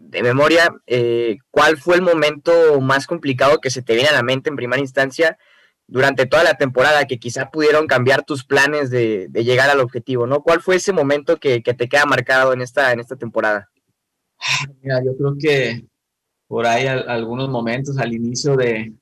de 0.00 0.22
memoria, 0.22 0.74
eh, 0.86 1.36
¿cuál 1.50 1.76
fue 1.76 1.96
el 1.96 2.02
momento 2.02 2.80
más 2.80 3.06
complicado 3.06 3.58
que 3.60 3.70
se 3.70 3.82
te 3.82 3.94
viene 3.94 4.08
a 4.08 4.14
la 4.14 4.22
mente 4.22 4.48
en 4.48 4.56
primera 4.56 4.80
instancia 4.80 5.36
durante 5.92 6.24
toda 6.24 6.42
la 6.42 6.54
temporada 6.54 7.04
que 7.04 7.18
quizá 7.18 7.50
pudieron 7.50 7.86
cambiar 7.86 8.24
tus 8.24 8.46
planes 8.46 8.88
de, 8.88 9.28
llegar 9.34 9.68
al 9.68 9.80
objetivo, 9.80 10.26
¿no? 10.26 10.42
¿Cuál 10.42 10.62
fue 10.62 10.76
ese 10.76 10.90
momento 10.90 11.36
que, 11.36 11.60
te 11.60 11.86
queda 11.86 12.06
marcado 12.06 12.54
en 12.54 12.62
esta, 12.62 12.92
en 12.92 13.00
esta 13.00 13.14
temporada? 13.14 13.68
Mira, 14.80 15.04
yo 15.04 15.14
creo 15.14 15.36
que 15.38 15.84
por 16.48 16.66
ahí 16.66 16.86
algunos 16.86 17.50
momentos 17.50 17.98
al 17.98 18.14
inicio 18.14 18.56
de, 18.56 18.94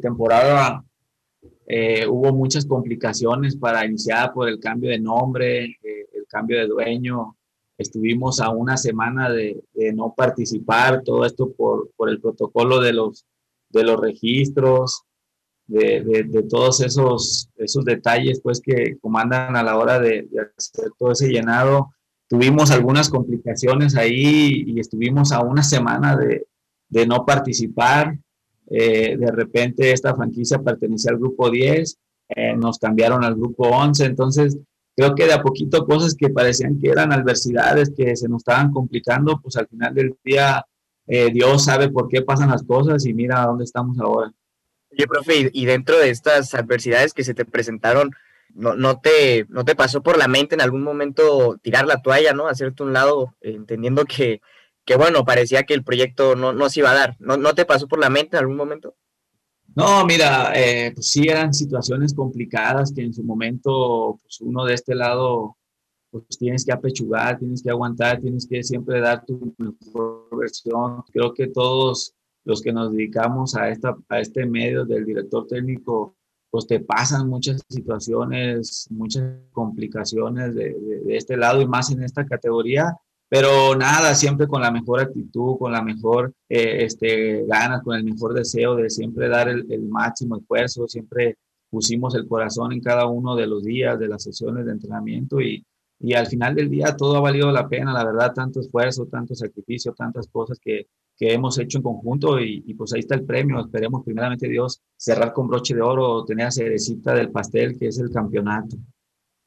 temporada 0.00 0.82
eh, 1.66 2.06
hubo 2.06 2.32
muchas 2.32 2.64
complicaciones 2.64 3.54
para 3.54 3.84
iniciar 3.84 4.32
por 4.32 4.48
el 4.48 4.58
cambio 4.58 4.88
de 4.88 4.98
nombre, 4.98 5.64
eh, 5.64 6.06
el 6.14 6.26
cambio 6.28 6.60
de 6.60 6.66
dueño. 6.66 7.36
Estuvimos 7.76 8.40
a 8.40 8.48
una 8.48 8.78
semana 8.78 9.30
de, 9.30 9.62
no 9.94 10.14
participar, 10.16 11.02
todo 11.02 11.26
esto 11.26 11.52
por, 11.52 11.90
por 11.94 12.08
el 12.08 12.22
protocolo 12.22 12.80
de 12.80 12.94
los, 12.94 13.26
de 13.68 13.84
los 13.84 14.00
registros 14.00 15.04
de, 15.68 16.46
todos 16.48 16.80
esos, 16.80 17.50
esos 17.56 17.84
detalles 17.84 18.40
pues 18.42 18.60
que 18.60 18.96
comandan 19.00 19.54
a 19.54 19.62
la 19.62 19.76
hora 19.76 20.00
de, 20.00 20.28
hacer 20.56 20.90
todo 20.98 21.12
ese 21.12 21.28
llenado. 21.28 21.90
Tuvimos 22.28 22.70
algunas 22.70 23.08
complicaciones 23.08 23.96
ahí 23.96 24.64
y 24.66 24.80
estuvimos 24.80 25.32
a 25.32 25.40
una 25.40 25.62
semana 25.62 26.16
de, 26.16 26.46
no 27.06 27.24
participar. 27.24 28.18
Eh, 28.70 29.16
de 29.16 29.30
repente 29.30 29.92
esta 29.92 30.14
franquicia 30.14 30.58
pertenecía 30.58 31.12
al 31.12 31.18
grupo 31.18 31.50
10, 31.50 31.98
eh, 32.28 32.54
nos 32.54 32.78
cambiaron 32.78 33.24
al 33.24 33.34
grupo 33.34 33.66
11, 33.66 34.04
entonces 34.04 34.58
creo 34.94 35.14
que 35.14 35.24
de 35.24 35.32
a 35.32 35.42
poquito 35.42 35.86
cosas 35.86 36.14
que 36.14 36.28
parecían 36.28 36.78
que 36.78 36.90
eran 36.90 37.10
adversidades, 37.10 37.90
que 37.96 38.14
se 38.14 38.28
nos 38.28 38.40
estaban 38.40 38.70
complicando, 38.70 39.40
pues 39.40 39.56
al 39.56 39.68
final 39.68 39.94
del 39.94 40.14
día 40.22 40.66
eh, 41.06 41.30
Dios 41.32 41.64
sabe 41.64 41.88
por 41.88 42.08
qué 42.08 42.20
pasan 42.20 42.50
las 42.50 42.62
cosas 42.62 43.06
y 43.06 43.14
mira 43.14 43.46
dónde 43.46 43.64
estamos 43.64 43.98
ahora. 43.98 44.30
Oye, 44.90 45.06
profe, 45.06 45.50
y, 45.52 45.66
dentro 45.66 45.98
de 45.98 46.10
estas 46.10 46.54
adversidades 46.54 47.12
que 47.12 47.24
se 47.24 47.34
te 47.34 47.44
presentaron, 47.44 48.12
¿no, 48.54 48.74
no, 48.74 49.00
te, 49.00 49.46
¿no 49.48 49.64
te 49.64 49.74
pasó 49.76 50.02
por 50.02 50.16
la 50.16 50.28
mente 50.28 50.54
en 50.54 50.60
algún 50.60 50.82
momento 50.82 51.58
tirar 51.62 51.86
la 51.86 52.00
toalla, 52.00 52.32
¿no? 52.32 52.48
Hacerte 52.48 52.82
un 52.82 52.92
lado, 52.92 53.34
entendiendo 53.40 54.04
que, 54.04 54.40
que, 54.84 54.96
bueno, 54.96 55.24
parecía 55.24 55.64
que 55.64 55.74
el 55.74 55.84
proyecto 55.84 56.36
no, 56.36 56.52
no 56.52 56.70
se 56.70 56.80
iba 56.80 56.90
a 56.90 56.94
dar. 56.94 57.16
¿No, 57.18 57.36
¿No 57.36 57.54
te 57.54 57.66
pasó 57.66 57.86
por 57.86 57.98
la 57.98 58.10
mente 58.10 58.36
en 58.36 58.42
algún 58.42 58.56
momento? 58.56 58.96
No, 59.74 60.04
mira, 60.04 60.52
eh, 60.56 60.92
pues 60.92 61.06
sí 61.06 61.28
eran 61.28 61.54
situaciones 61.54 62.12
complicadas 62.12 62.92
que 62.92 63.02
en 63.02 63.14
su 63.14 63.22
momento, 63.22 64.18
pues 64.22 64.40
uno 64.40 64.64
de 64.64 64.74
este 64.74 64.94
lado, 64.94 65.56
pues 66.10 66.26
tienes 66.38 66.64
que 66.64 66.72
apechugar, 66.72 67.38
tienes 67.38 67.62
que 67.62 67.70
aguantar, 67.70 68.20
tienes 68.20 68.46
que 68.48 68.64
siempre 68.64 69.00
dar 69.00 69.24
tu 69.24 69.54
mejor 69.58 70.28
versión. 70.36 71.04
Creo 71.12 71.32
que 71.32 71.46
todos 71.46 72.14
los 72.48 72.62
que 72.62 72.72
nos 72.72 72.90
dedicamos 72.90 73.54
a, 73.56 73.68
esta, 73.68 73.94
a 74.08 74.20
este 74.20 74.46
medio 74.46 74.86
del 74.86 75.04
director 75.04 75.46
técnico, 75.46 76.16
pues 76.50 76.66
te 76.66 76.80
pasan 76.80 77.28
muchas 77.28 77.60
situaciones, 77.68 78.88
muchas 78.90 79.34
complicaciones 79.52 80.54
de, 80.54 80.74
este 81.08 81.36
lado 81.36 81.60
y 81.60 81.68
más 81.68 81.90
en 81.90 82.02
esta 82.02 82.24
categoría, 82.24 82.96
pero 83.28 83.76
nada, 83.76 84.14
siempre 84.14 84.46
con 84.46 84.62
la 84.62 84.70
mejor 84.70 85.00
actitud, 85.00 85.58
con 85.58 85.72
la 85.72 85.82
mejor 85.82 86.32
eh, 86.48 86.84
este, 86.86 87.44
ganas, 87.44 87.82
con 87.82 87.94
el 87.94 88.04
mejor 88.04 88.32
deseo 88.32 88.76
de 88.76 88.88
siempre 88.88 89.28
dar 89.28 89.50
el, 89.50 89.70
el, 89.70 89.82
máximo 89.82 90.38
esfuerzo, 90.38 90.88
siempre 90.88 91.36
pusimos 91.68 92.14
el 92.14 92.26
corazón 92.26 92.72
en 92.72 92.80
cada 92.80 93.04
uno 93.08 93.36
de 93.36 93.46
los 93.46 93.62
días, 93.62 93.98
de 93.98 94.08
las 94.08 94.22
sesiones 94.22 94.64
de 94.64 94.72
entrenamiento 94.72 95.38
y, 95.38 95.62
y 96.00 96.14
al 96.14 96.26
final 96.26 96.54
del 96.54 96.70
día 96.70 96.96
todo 96.96 97.18
ha 97.18 97.20
valido 97.20 97.52
la 97.52 97.68
pena, 97.68 97.92
la 97.92 98.06
verdad, 98.06 98.32
tanto 98.32 98.60
esfuerzo, 98.60 99.04
tanto 99.04 99.34
sacrificio, 99.34 99.92
tantas 99.92 100.28
cosas 100.28 100.58
que, 100.58 100.86
que 101.18 101.32
hemos 101.32 101.58
hecho 101.58 101.78
en 101.78 101.82
conjunto 101.82 102.38
y, 102.40 102.72
pues 102.74 102.92
ahí 102.92 103.00
está 103.00 103.16
el 103.16 103.24
premio. 103.24 103.60
Esperemos 103.60 104.04
primeramente 104.04 104.48
Dios 104.48 104.80
cerrar 104.96 105.32
con 105.32 105.48
broche 105.48 105.74
de 105.74 105.82
oro, 105.82 106.24
tener 106.24 106.46
a 106.46 106.50
cerecita 106.52 107.12
del 107.12 107.32
pastel 107.32 107.76
que 107.76 107.88
es 107.88 107.98
el 107.98 108.10
campeonato. 108.10 108.76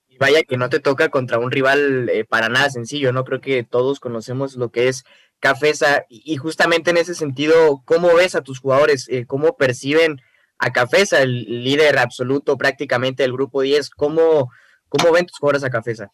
Y 0.09 0.17
vaya 0.17 0.43
que 0.43 0.57
no 0.57 0.69
te 0.69 0.81
toca 0.81 1.09
contra 1.09 1.39
un 1.39 1.49
rival 1.49 2.09
eh, 2.09 2.25
para 2.25 2.49
nada 2.49 2.69
sencillo, 2.69 3.13
¿no? 3.13 3.23
Creo 3.23 3.39
que 3.39 3.63
todos 3.63 4.01
conocemos 4.01 4.57
lo 4.57 4.69
que 4.69 4.89
es 4.89 5.05
Cafesa 5.39 6.05
y 6.09 6.35
justamente 6.35 6.91
en 6.91 6.97
ese 6.97 7.15
sentido, 7.15 7.81
¿cómo 7.85 8.13
ves 8.13 8.35
a 8.35 8.41
tus 8.41 8.59
jugadores? 8.59 9.07
Eh, 9.09 9.25
¿Cómo 9.25 9.55
perciben 9.55 10.21
a 10.59 10.71
Cafesa, 10.71 11.21
el 11.23 11.63
líder 11.63 11.97
absoluto 11.97 12.57
prácticamente 12.57 13.23
del 13.23 13.33
grupo 13.33 13.61
10? 13.61 13.89
¿Cómo, 13.91 14.51
cómo 14.89 15.11
ven 15.11 15.25
tus 15.25 15.39
jugadores 15.39 15.63
a 15.63 15.71
Cafesa? 15.71 16.11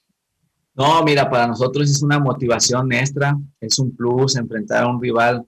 No, 0.78 1.04
mira, 1.04 1.28
para 1.28 1.48
nosotros 1.48 1.90
es 1.90 2.04
una 2.04 2.20
motivación 2.20 2.94
extra, 2.94 3.36
es 3.60 3.80
un 3.80 3.96
plus 3.96 4.36
enfrentar 4.36 4.84
a 4.84 4.88
un 4.88 5.02
rival 5.02 5.44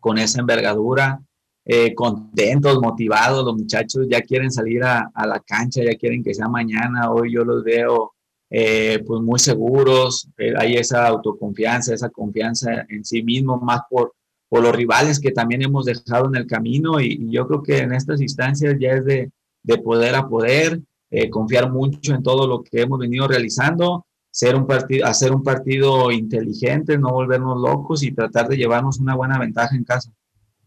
con 0.00 0.18
esa 0.18 0.40
envergadura, 0.40 1.22
eh, 1.64 1.94
contentos, 1.94 2.80
motivados, 2.80 3.44
los 3.44 3.54
muchachos 3.54 4.08
ya 4.10 4.20
quieren 4.20 4.50
salir 4.50 4.82
a, 4.82 5.12
la 5.14 5.38
cancha, 5.46 5.84
ya 5.84 5.96
quieren 5.96 6.24
que 6.24 6.34
sea 6.34 6.48
mañana, 6.48 7.12
hoy 7.12 7.34
yo 7.34 7.44
los 7.44 7.62
veo 7.62 8.14
eh, 8.50 9.00
pues 9.06 9.22
muy 9.22 9.38
seguros, 9.38 10.28
eh, 10.36 10.52
hay 10.58 10.74
esa 10.74 11.06
autoconfianza, 11.06 11.94
esa 11.94 12.10
confianza 12.10 12.84
en 12.88 13.04
sí 13.04 13.22
mismo, 13.22 13.58
más 13.58 13.82
por, 13.88 14.14
por 14.48 14.60
los 14.64 14.74
rivales 14.74 15.20
que 15.20 15.30
también 15.30 15.62
hemos 15.62 15.84
dejado 15.84 16.26
en 16.26 16.34
el 16.34 16.48
camino 16.48 17.00
y, 17.00 17.30
yo 17.30 17.46
creo 17.46 17.62
que 17.62 17.78
en 17.78 17.92
estas 17.92 18.20
instancias 18.20 18.74
ya 18.80 18.90
es 18.90 19.04
de, 19.04 19.30
de 19.62 19.78
poder 19.78 20.16
a 20.16 20.26
poder, 20.26 20.80
confiar 21.30 21.70
mucho 21.70 22.12
en 22.12 22.22
todo 22.22 22.46
lo 22.46 22.62
que 22.62 22.82
hemos 22.82 22.98
venido 22.98 23.26
realizando 23.26 24.04
ser 24.38 24.54
un 24.54 24.68
partido, 24.68 25.04
hacer 25.04 25.32
un 25.32 25.42
partido 25.42 26.12
inteligente, 26.12 26.96
no 26.96 27.10
volvernos 27.10 27.60
locos 27.60 28.04
y 28.04 28.12
tratar 28.12 28.46
de 28.46 28.56
llevarnos 28.56 29.00
una 29.00 29.16
buena 29.16 29.36
ventaja 29.36 29.74
en 29.74 29.82
casa. 29.82 30.12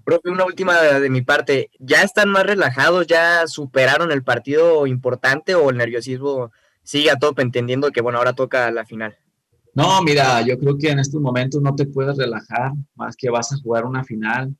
Profe, 0.04 0.30
una 0.30 0.44
última 0.44 0.76
de, 0.82 1.10
mi 1.10 1.22
parte, 1.22 1.70
¿ya 1.80 2.02
están 2.02 2.28
más 2.28 2.46
relajados? 2.46 3.08
¿Ya 3.08 3.48
superaron 3.48 4.12
el 4.12 4.24
partido 4.24 4.88
importante 4.88 5.56
o 5.56 5.70
el 5.70 5.78
nerviosismo 5.78 6.52
sigue 6.84 7.12
a 7.12 7.16
tope 7.16 7.44
entendiendo 7.44 7.92
que 7.92 8.02
bueno, 8.02 8.18
ahora 8.18 8.34
toca 8.34 8.70
la 8.72 8.84
final? 8.84 9.16
No, 9.74 10.02
mira, 10.02 10.42
yo 10.42 10.60
creo 10.60 10.78
que 10.78 10.90
en 10.90 11.00
estos 11.00 11.22
momentos 11.22 11.62
no 11.62 11.74
te 11.74 11.86
puedes 11.86 12.18
relajar, 12.18 12.74
más 12.96 13.16
que 13.16 13.30
vas 13.30 13.54
a 13.54 13.58
jugar 13.58 13.86
una 13.86 14.04
final, 14.04 14.54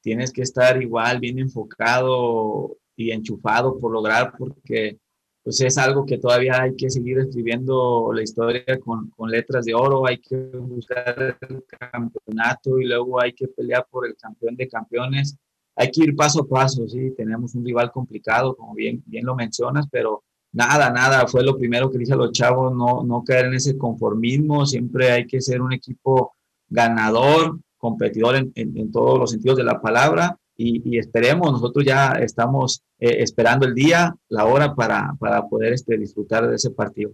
tienes 0.00 0.32
que 0.32 0.42
estar 0.42 0.82
igual, 0.82 1.20
bien 1.20 1.38
enfocado 1.38 2.76
y 2.96 3.12
enchufado 3.12 3.78
por 3.78 3.92
lograr, 3.92 4.34
porque 4.36 4.98
pues 5.46 5.60
es 5.60 5.78
algo 5.78 6.04
que 6.04 6.18
todavía 6.18 6.60
hay 6.60 6.74
que 6.74 6.90
seguir 6.90 7.20
escribiendo 7.20 8.10
la 8.12 8.20
historia 8.20 8.64
con, 8.80 9.10
con, 9.10 9.30
letras 9.30 9.64
de 9.64 9.74
oro, 9.74 10.04
hay 10.04 10.18
que 10.18 10.34
buscar 10.36 11.38
el 11.40 11.62
campeonato 11.68 12.80
y 12.80 12.84
luego 12.86 13.20
hay 13.22 13.32
que 13.32 13.46
pelear 13.46 13.86
por 13.88 14.08
el 14.08 14.16
campeón 14.16 14.56
de 14.56 14.66
campeones. 14.66 15.38
Hay 15.76 15.92
que 15.92 16.02
ir 16.02 16.16
paso 16.16 16.40
a 16.40 16.48
paso, 16.48 16.88
sí, 16.88 17.12
tenemos 17.16 17.54
un 17.54 17.64
rival 17.64 17.92
complicado, 17.92 18.56
como 18.56 18.74
bien, 18.74 19.04
bien 19.06 19.24
lo 19.24 19.36
mencionas, 19.36 19.86
pero 19.88 20.24
nada, 20.50 20.90
nada, 20.90 21.28
fue 21.28 21.44
lo 21.44 21.56
primero 21.56 21.92
que 21.92 21.98
dije 21.98 22.14
a 22.14 22.16
los 22.16 22.32
chavos, 22.32 22.74
no, 22.74 23.04
no 23.04 23.22
caer 23.22 23.44
en 23.46 23.54
ese 23.54 23.78
conformismo, 23.78 24.66
siempre 24.66 25.12
hay 25.12 25.28
que 25.28 25.40
ser 25.40 25.62
un 25.62 25.72
equipo 25.72 26.34
ganador, 26.68 27.60
competidor 27.76 28.34
en, 28.34 28.50
en, 28.56 28.76
en 28.76 28.90
todos 28.90 29.16
los 29.16 29.30
sentidos 29.30 29.58
de 29.58 29.62
la 29.62 29.80
palabra 29.80 30.36
y, 30.56 30.98
esperemos, 30.98 31.52
nosotros 31.52 31.84
ya 31.84 32.12
estamos 32.20 32.82
eh, 32.98 33.22
esperando 33.22 33.66
el 33.66 33.74
día, 33.74 34.14
la 34.28 34.46
hora 34.46 34.74
para, 34.74 35.12
para 35.18 35.46
poder 35.46 35.74
este, 35.74 35.98
disfrutar 35.98 36.48
de 36.48 36.56
ese 36.56 36.70
partido. 36.70 37.12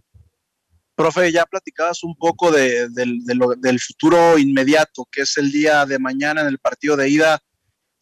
Profe, 0.95 1.33
ya 1.33 1.45
platicabas 1.47 2.05
un 2.05 2.15
poco 2.15 2.53
de, 2.53 2.89
del 2.89 3.81
futuro 3.81 4.39
inmediato, 4.39 5.07
que 5.11 5.23
es 5.23 5.37
el 5.39 5.51
día 5.51 5.87
de 5.87 5.99
mañana 5.99 6.43
en 6.43 6.47
el 6.47 6.59
partido 6.59 6.97
de 6.97 7.09
ida 7.09 7.43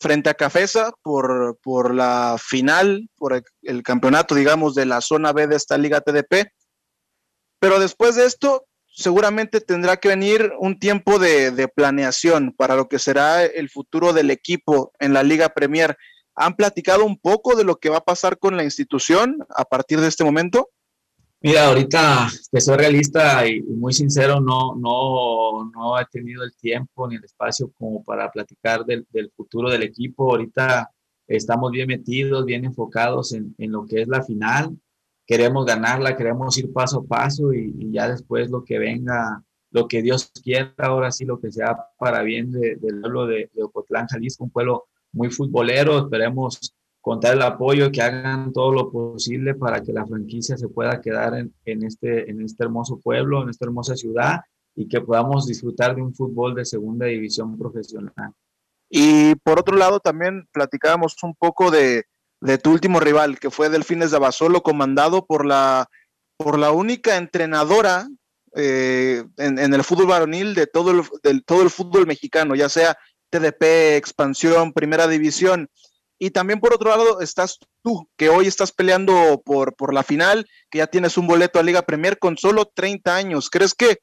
frente 0.00 0.30
a 0.30 0.34
Cafesa 0.34 0.92
por, 1.02 1.58
por 1.62 1.94
la 1.94 2.36
final, 2.42 3.08
por 3.16 3.42
el, 3.62 3.82
campeonato, 3.82 4.34
digamos, 4.34 4.74
de 4.74 4.86
la 4.86 5.02
zona 5.02 5.32
B 5.32 5.46
de 5.46 5.56
esta 5.56 5.76
Liga 5.76 6.00
TDP. 6.00 6.52
Pero 7.60 7.78
después 7.78 8.16
de 8.16 8.24
esto, 8.24 8.64
seguramente 8.90 9.60
tendrá 9.60 9.96
que 9.96 10.08
venir 10.08 10.52
un 10.58 10.78
tiempo 10.78 11.18
de, 11.18 11.50
de, 11.50 11.68
planeación 11.68 12.52
para 12.56 12.76
lo 12.76 12.88
que 12.88 12.98
será 12.98 13.44
el 13.44 13.70
futuro 13.70 14.12
del 14.12 14.30
equipo 14.30 14.92
en 14.98 15.12
la 15.12 15.22
Liga 15.22 15.50
Premier. 15.50 15.96
¿Han 16.34 16.54
platicado 16.54 17.04
un 17.04 17.18
poco 17.18 17.56
de 17.56 17.64
lo 17.64 17.76
que 17.76 17.88
va 17.88 17.98
a 17.98 18.04
pasar 18.04 18.38
con 18.38 18.56
la 18.56 18.64
institución 18.64 19.38
a 19.56 19.64
partir 19.64 20.00
de 20.00 20.08
este 20.08 20.24
momento? 20.24 20.70
Mira, 21.42 21.68
ahorita 21.68 22.28
que 22.52 22.60
soy 22.60 22.76
realista 22.76 23.46
y, 23.48 23.62
muy 23.62 23.94
sincero, 23.94 24.40
no, 24.40 24.74
no, 24.76 25.70
no 25.74 25.98
he 25.98 26.04
tenido 26.04 26.44
el 26.44 26.54
tiempo 26.54 27.08
ni 27.08 27.16
el 27.16 27.24
espacio 27.24 27.72
como 27.78 28.04
para 28.04 28.30
platicar 28.30 28.84
del, 28.84 29.06
del 29.10 29.30
futuro 29.30 29.70
del 29.70 29.82
equipo. 29.82 30.30
Ahorita 30.30 30.90
estamos 31.26 31.70
bien 31.70 31.88
metidos, 31.88 32.44
bien 32.44 32.66
enfocados 32.66 33.32
en, 33.32 33.54
en, 33.56 33.72
lo 33.72 33.86
que 33.86 34.02
es 34.02 34.08
la 34.08 34.22
final. 34.22 34.76
Queremos 35.30 35.64
ganarla, 35.64 36.16
queremos 36.16 36.58
ir 36.58 36.72
paso 36.72 36.98
a 36.98 37.04
paso 37.04 37.52
y, 37.52 37.72
y, 37.78 37.92
ya 37.92 38.08
después 38.08 38.50
lo 38.50 38.64
que 38.64 38.80
venga, 38.80 39.44
lo 39.70 39.86
que 39.86 40.02
Dios 40.02 40.32
quiera, 40.42 40.74
ahora 40.78 41.12
sí 41.12 41.24
lo 41.24 41.38
que 41.38 41.52
sea 41.52 41.78
para 42.00 42.22
bien 42.22 42.50
de, 42.50 42.74
del 42.74 43.00
pueblo 43.00 43.26
de, 43.28 43.48
de 43.54 43.62
Ocotlán, 43.62 44.08
Jalisco, 44.08 44.42
un 44.42 44.50
pueblo 44.50 44.88
muy 45.12 45.30
futbolero. 45.30 45.98
Esperemos 46.00 46.74
contar 47.00 47.34
el 47.34 47.42
apoyo, 47.42 47.92
que 47.92 48.02
hagan 48.02 48.52
todo 48.52 48.72
lo 48.72 48.90
posible 48.90 49.54
para 49.54 49.80
que 49.80 49.92
la 49.92 50.04
franquicia 50.04 50.56
se 50.56 50.66
pueda 50.66 51.00
quedar 51.00 51.36
en, 51.36 51.54
en, 51.64 51.84
este, 51.84 52.28
en 52.28 52.42
este 52.42 52.64
hermoso 52.64 52.98
pueblo, 52.98 53.44
en 53.44 53.50
esta 53.50 53.66
hermosa 53.66 53.94
ciudad 53.94 54.40
y 54.74 54.88
que 54.88 55.00
podamos 55.00 55.46
disfrutar 55.46 55.94
de 55.94 56.02
un 56.02 56.12
fútbol 56.12 56.56
de 56.56 56.64
segunda 56.64 57.06
división 57.06 57.56
profesional. 57.56 58.32
Y 58.88 59.36
por 59.36 59.60
otro 59.60 59.76
lado, 59.76 60.00
también 60.00 60.48
platicábamos 60.52 61.14
un 61.22 61.36
poco 61.36 61.70
de, 61.70 62.02
de 62.40 62.58
tu 62.58 62.70
último 62.70 63.00
rival, 63.00 63.38
que 63.38 63.50
fue 63.50 63.68
Delfines 63.68 64.10
de 64.10 64.16
Abasolo, 64.16 64.62
comandado 64.62 65.26
por 65.26 65.44
la, 65.44 65.88
por 66.36 66.58
la 66.58 66.72
única 66.72 67.16
entrenadora 67.16 68.08
eh, 68.56 69.24
en, 69.36 69.58
en, 69.58 69.74
el 69.74 69.84
fútbol 69.84 70.06
varonil 70.06 70.54
de 70.54 70.66
todo 70.66 70.90
el, 70.90 71.02
de 71.22 71.40
todo 71.42 71.62
el 71.62 71.70
fútbol 71.70 72.06
mexicano, 72.06 72.54
ya 72.54 72.68
sea 72.68 72.96
TDP, 73.30 73.96
expansión, 73.96 74.72
primera 74.72 75.06
división. 75.06 75.68
Y 76.18 76.30
también 76.30 76.60
por 76.60 76.74
otro 76.74 76.90
lado 76.90 77.20
estás 77.20 77.58
tú, 77.82 78.08
que 78.16 78.28
hoy 78.28 78.46
estás 78.46 78.72
peleando 78.72 79.40
por, 79.44 79.74
por 79.74 79.94
la 79.94 80.02
final, 80.02 80.46
que 80.70 80.78
ya 80.78 80.86
tienes 80.86 81.16
un 81.16 81.26
boleto 81.26 81.58
a 81.58 81.62
Liga 81.62 81.82
Premier 81.82 82.18
con 82.18 82.36
solo 82.36 82.66
30 82.66 83.16
años. 83.16 83.48
¿Crees 83.48 83.74
que 83.74 83.98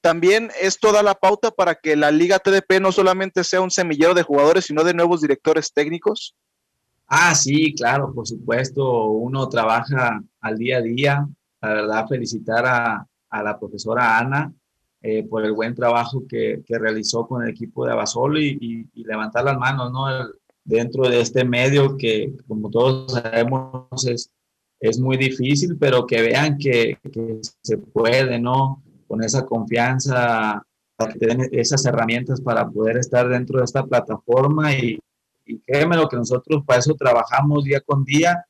también 0.00 0.50
esto 0.60 0.92
da 0.92 1.02
la 1.02 1.14
pauta 1.14 1.50
para 1.50 1.74
que 1.74 1.94
la 1.94 2.10
Liga 2.10 2.38
TDP 2.38 2.80
no 2.80 2.90
solamente 2.90 3.44
sea 3.44 3.60
un 3.60 3.70
semillero 3.70 4.14
de 4.14 4.22
jugadores, 4.22 4.64
sino 4.64 4.82
de 4.82 4.94
nuevos 4.94 5.20
directores 5.20 5.72
técnicos? 5.72 6.34
Ah, 7.12 7.34
sí, 7.34 7.74
claro, 7.74 8.12
por 8.14 8.26
supuesto. 8.26 9.06
Uno 9.10 9.48
trabaja 9.48 10.22
al 10.40 10.56
día 10.56 10.78
a 10.78 10.80
día. 10.80 11.28
La 11.60 11.68
verdad, 11.74 12.06
felicitar 12.08 12.64
a, 12.64 13.06
a 13.30 13.42
la 13.42 13.58
profesora 13.58 14.16
Ana 14.16 14.52
eh, 15.02 15.24
por 15.24 15.44
el 15.44 15.52
buen 15.52 15.74
trabajo 15.74 16.24
que, 16.28 16.62
que, 16.64 16.78
realizó 16.78 17.26
con 17.26 17.42
el 17.42 17.48
equipo 17.50 17.84
de 17.84 17.92
Abasolo 17.92 18.38
y, 18.38 18.88
y, 18.94 19.04
levantar 19.04 19.44
las 19.44 19.58
manos, 19.58 19.90
¿no? 19.92 20.06
Dentro 20.62 21.08
de 21.08 21.20
este 21.20 21.44
medio 21.44 21.96
que, 21.96 22.32
como 22.46 22.70
todos 22.70 23.12
sabemos, 23.12 24.06
es, 24.06 24.30
es 24.78 25.00
muy 25.00 25.16
difícil, 25.16 25.76
pero 25.78 26.06
que 26.06 26.22
vean 26.22 26.58
que, 26.58 26.98
que 27.12 27.40
se 27.62 27.78
puede, 27.78 28.38
¿no? 28.38 28.84
Con 29.08 29.24
esa 29.24 29.44
confianza, 29.46 30.62
que 31.18 31.26
den 31.26 31.48
esas 31.50 31.84
herramientas 31.86 32.40
para 32.40 32.68
poder 32.68 32.98
estar 32.98 33.28
dentro 33.28 33.58
de 33.58 33.64
esta 33.64 33.84
plataforma 33.84 34.74
y, 34.74 35.00
y 35.50 35.60
créeme 35.60 35.96
lo 35.96 36.08
que 36.08 36.16
nosotros 36.16 36.62
para 36.64 36.78
eso 36.78 36.94
trabajamos 36.94 37.64
día 37.64 37.80
con 37.80 38.04
día, 38.04 38.44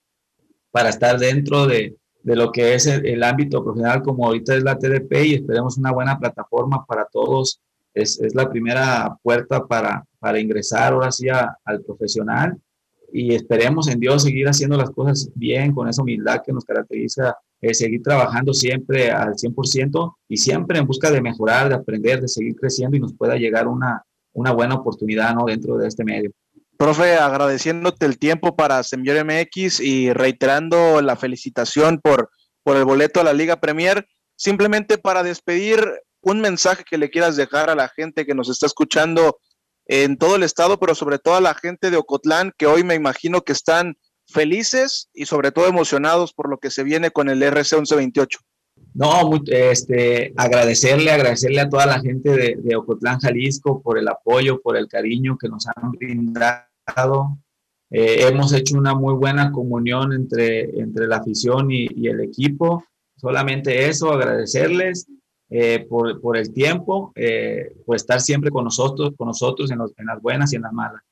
para 0.70 0.88
estar 0.88 1.18
dentro 1.18 1.66
de, 1.66 1.96
de 2.22 2.36
lo 2.36 2.52
que 2.52 2.74
es 2.74 2.86
el, 2.86 3.04
el, 3.06 3.22
ámbito 3.22 3.62
profesional 3.64 4.02
como 4.02 4.26
ahorita 4.26 4.54
es 4.54 4.62
la 4.62 4.78
TDP 4.78 5.12
y 5.24 5.34
esperemos 5.34 5.78
una 5.78 5.92
buena 5.92 6.18
plataforma 6.18 6.84
para 6.86 7.06
todos. 7.10 7.60
Es, 7.92 8.20
es 8.20 8.34
la 8.34 8.48
primera 8.48 9.16
puerta 9.22 9.66
para, 9.66 10.04
para 10.20 10.38
ingresar 10.38 10.92
ahora 10.92 11.10
sí 11.10 11.28
a, 11.28 11.56
al 11.64 11.82
profesional 11.82 12.56
y 13.12 13.34
esperemos 13.34 13.88
en 13.88 13.98
Dios 13.98 14.22
seguir 14.22 14.46
haciendo 14.46 14.76
las 14.76 14.90
cosas 14.90 15.30
bien 15.34 15.74
con 15.74 15.88
esa 15.88 16.02
humildad 16.02 16.42
que 16.44 16.52
nos 16.52 16.64
caracteriza, 16.64 17.36
eh, 17.60 17.74
seguir 17.74 18.02
trabajando 18.02 18.54
siempre 18.54 19.10
al 19.10 19.34
100% 19.34 20.14
y 20.28 20.36
siempre 20.36 20.78
en 20.78 20.86
busca 20.86 21.10
de 21.10 21.20
mejorar, 21.20 21.68
de 21.68 21.74
aprender, 21.74 22.20
de 22.20 22.28
seguir 22.28 22.54
creciendo 22.54 22.96
y 22.96 23.00
nos 23.00 23.14
pueda 23.14 23.36
llegar 23.36 23.66
una, 23.66 24.04
una 24.32 24.52
buena 24.52 24.76
oportunidad 24.76 25.34
¿no? 25.34 25.44
dentro 25.46 25.76
de 25.76 25.88
este 25.88 26.04
medio. 26.04 26.30
Profe, 26.80 27.16
agradeciéndote 27.16 28.06
el 28.06 28.18
tiempo 28.18 28.56
para 28.56 28.82
Semillor 28.82 29.26
MX 29.26 29.80
y 29.80 30.14
reiterando 30.14 31.02
la 31.02 31.14
felicitación 31.14 32.00
por, 32.00 32.30
por 32.62 32.78
el 32.78 32.86
boleto 32.86 33.20
a 33.20 33.24
la 33.24 33.34
Liga 33.34 33.60
Premier, 33.60 34.08
simplemente 34.34 34.96
para 34.96 35.22
despedir 35.22 35.86
un 36.22 36.40
mensaje 36.40 36.82
que 36.88 36.96
le 36.96 37.10
quieras 37.10 37.36
dejar 37.36 37.68
a 37.68 37.74
la 37.74 37.90
gente 37.90 38.24
que 38.24 38.34
nos 38.34 38.48
está 38.48 38.64
escuchando 38.64 39.40
en 39.84 40.16
todo 40.16 40.36
el 40.36 40.42
estado, 40.42 40.80
pero 40.80 40.94
sobre 40.94 41.18
todo 41.18 41.34
a 41.34 41.42
la 41.42 41.52
gente 41.52 41.90
de 41.90 41.98
Ocotlán, 41.98 42.50
que 42.56 42.66
hoy 42.66 42.82
me 42.82 42.94
imagino 42.94 43.42
que 43.42 43.52
están 43.52 43.98
felices 44.26 45.10
y 45.12 45.26
sobre 45.26 45.52
todo 45.52 45.66
emocionados 45.66 46.32
por 46.32 46.48
lo 46.48 46.56
que 46.56 46.70
se 46.70 46.82
viene 46.82 47.10
con 47.10 47.28
el 47.28 47.42
RC 47.42 47.76
1128. 47.76 48.38
No, 48.94 49.30
este, 49.48 50.32
agradecerle, 50.34 51.10
agradecerle 51.10 51.60
a 51.60 51.68
toda 51.68 51.84
la 51.84 52.00
gente 52.00 52.56
de, 52.56 52.76
Ocotlán, 52.76 53.20
Jalisco, 53.20 53.82
por 53.82 53.98
el 53.98 54.08
apoyo, 54.08 54.62
por 54.62 54.78
el 54.78 54.88
cariño 54.88 55.36
que 55.38 55.50
nos 55.50 55.66
han 55.66 55.90
brindado. 55.90 56.69
Eh, 57.90 58.28
hemos 58.28 58.52
hecho 58.52 58.78
una 58.78 58.94
muy 58.94 59.14
buena 59.14 59.50
comunión 59.50 60.12
entre, 60.12 60.78
entre 60.78 61.06
la 61.08 61.16
afición 61.16 61.70
y, 61.70 62.06
el 62.06 62.20
equipo. 62.20 62.84
Solamente 63.16 63.88
eso, 63.88 64.12
agradecerles 64.12 65.06
eh, 65.50 65.84
por, 65.88 66.20
por, 66.20 66.36
el 66.36 66.52
tiempo, 66.52 67.12
eh, 67.16 67.72
por 67.84 67.96
estar 67.96 68.20
siempre 68.20 68.50
con 68.50 68.64
nosotros, 68.64 69.12
con 69.16 69.26
nosotros 69.26 69.70
en, 69.70 69.78
los, 69.78 69.92
en, 69.96 70.06
las 70.06 70.22
buenas 70.22 70.52
y 70.52 70.56
en 70.56 70.62
las 70.62 70.72
malas. 70.72 71.02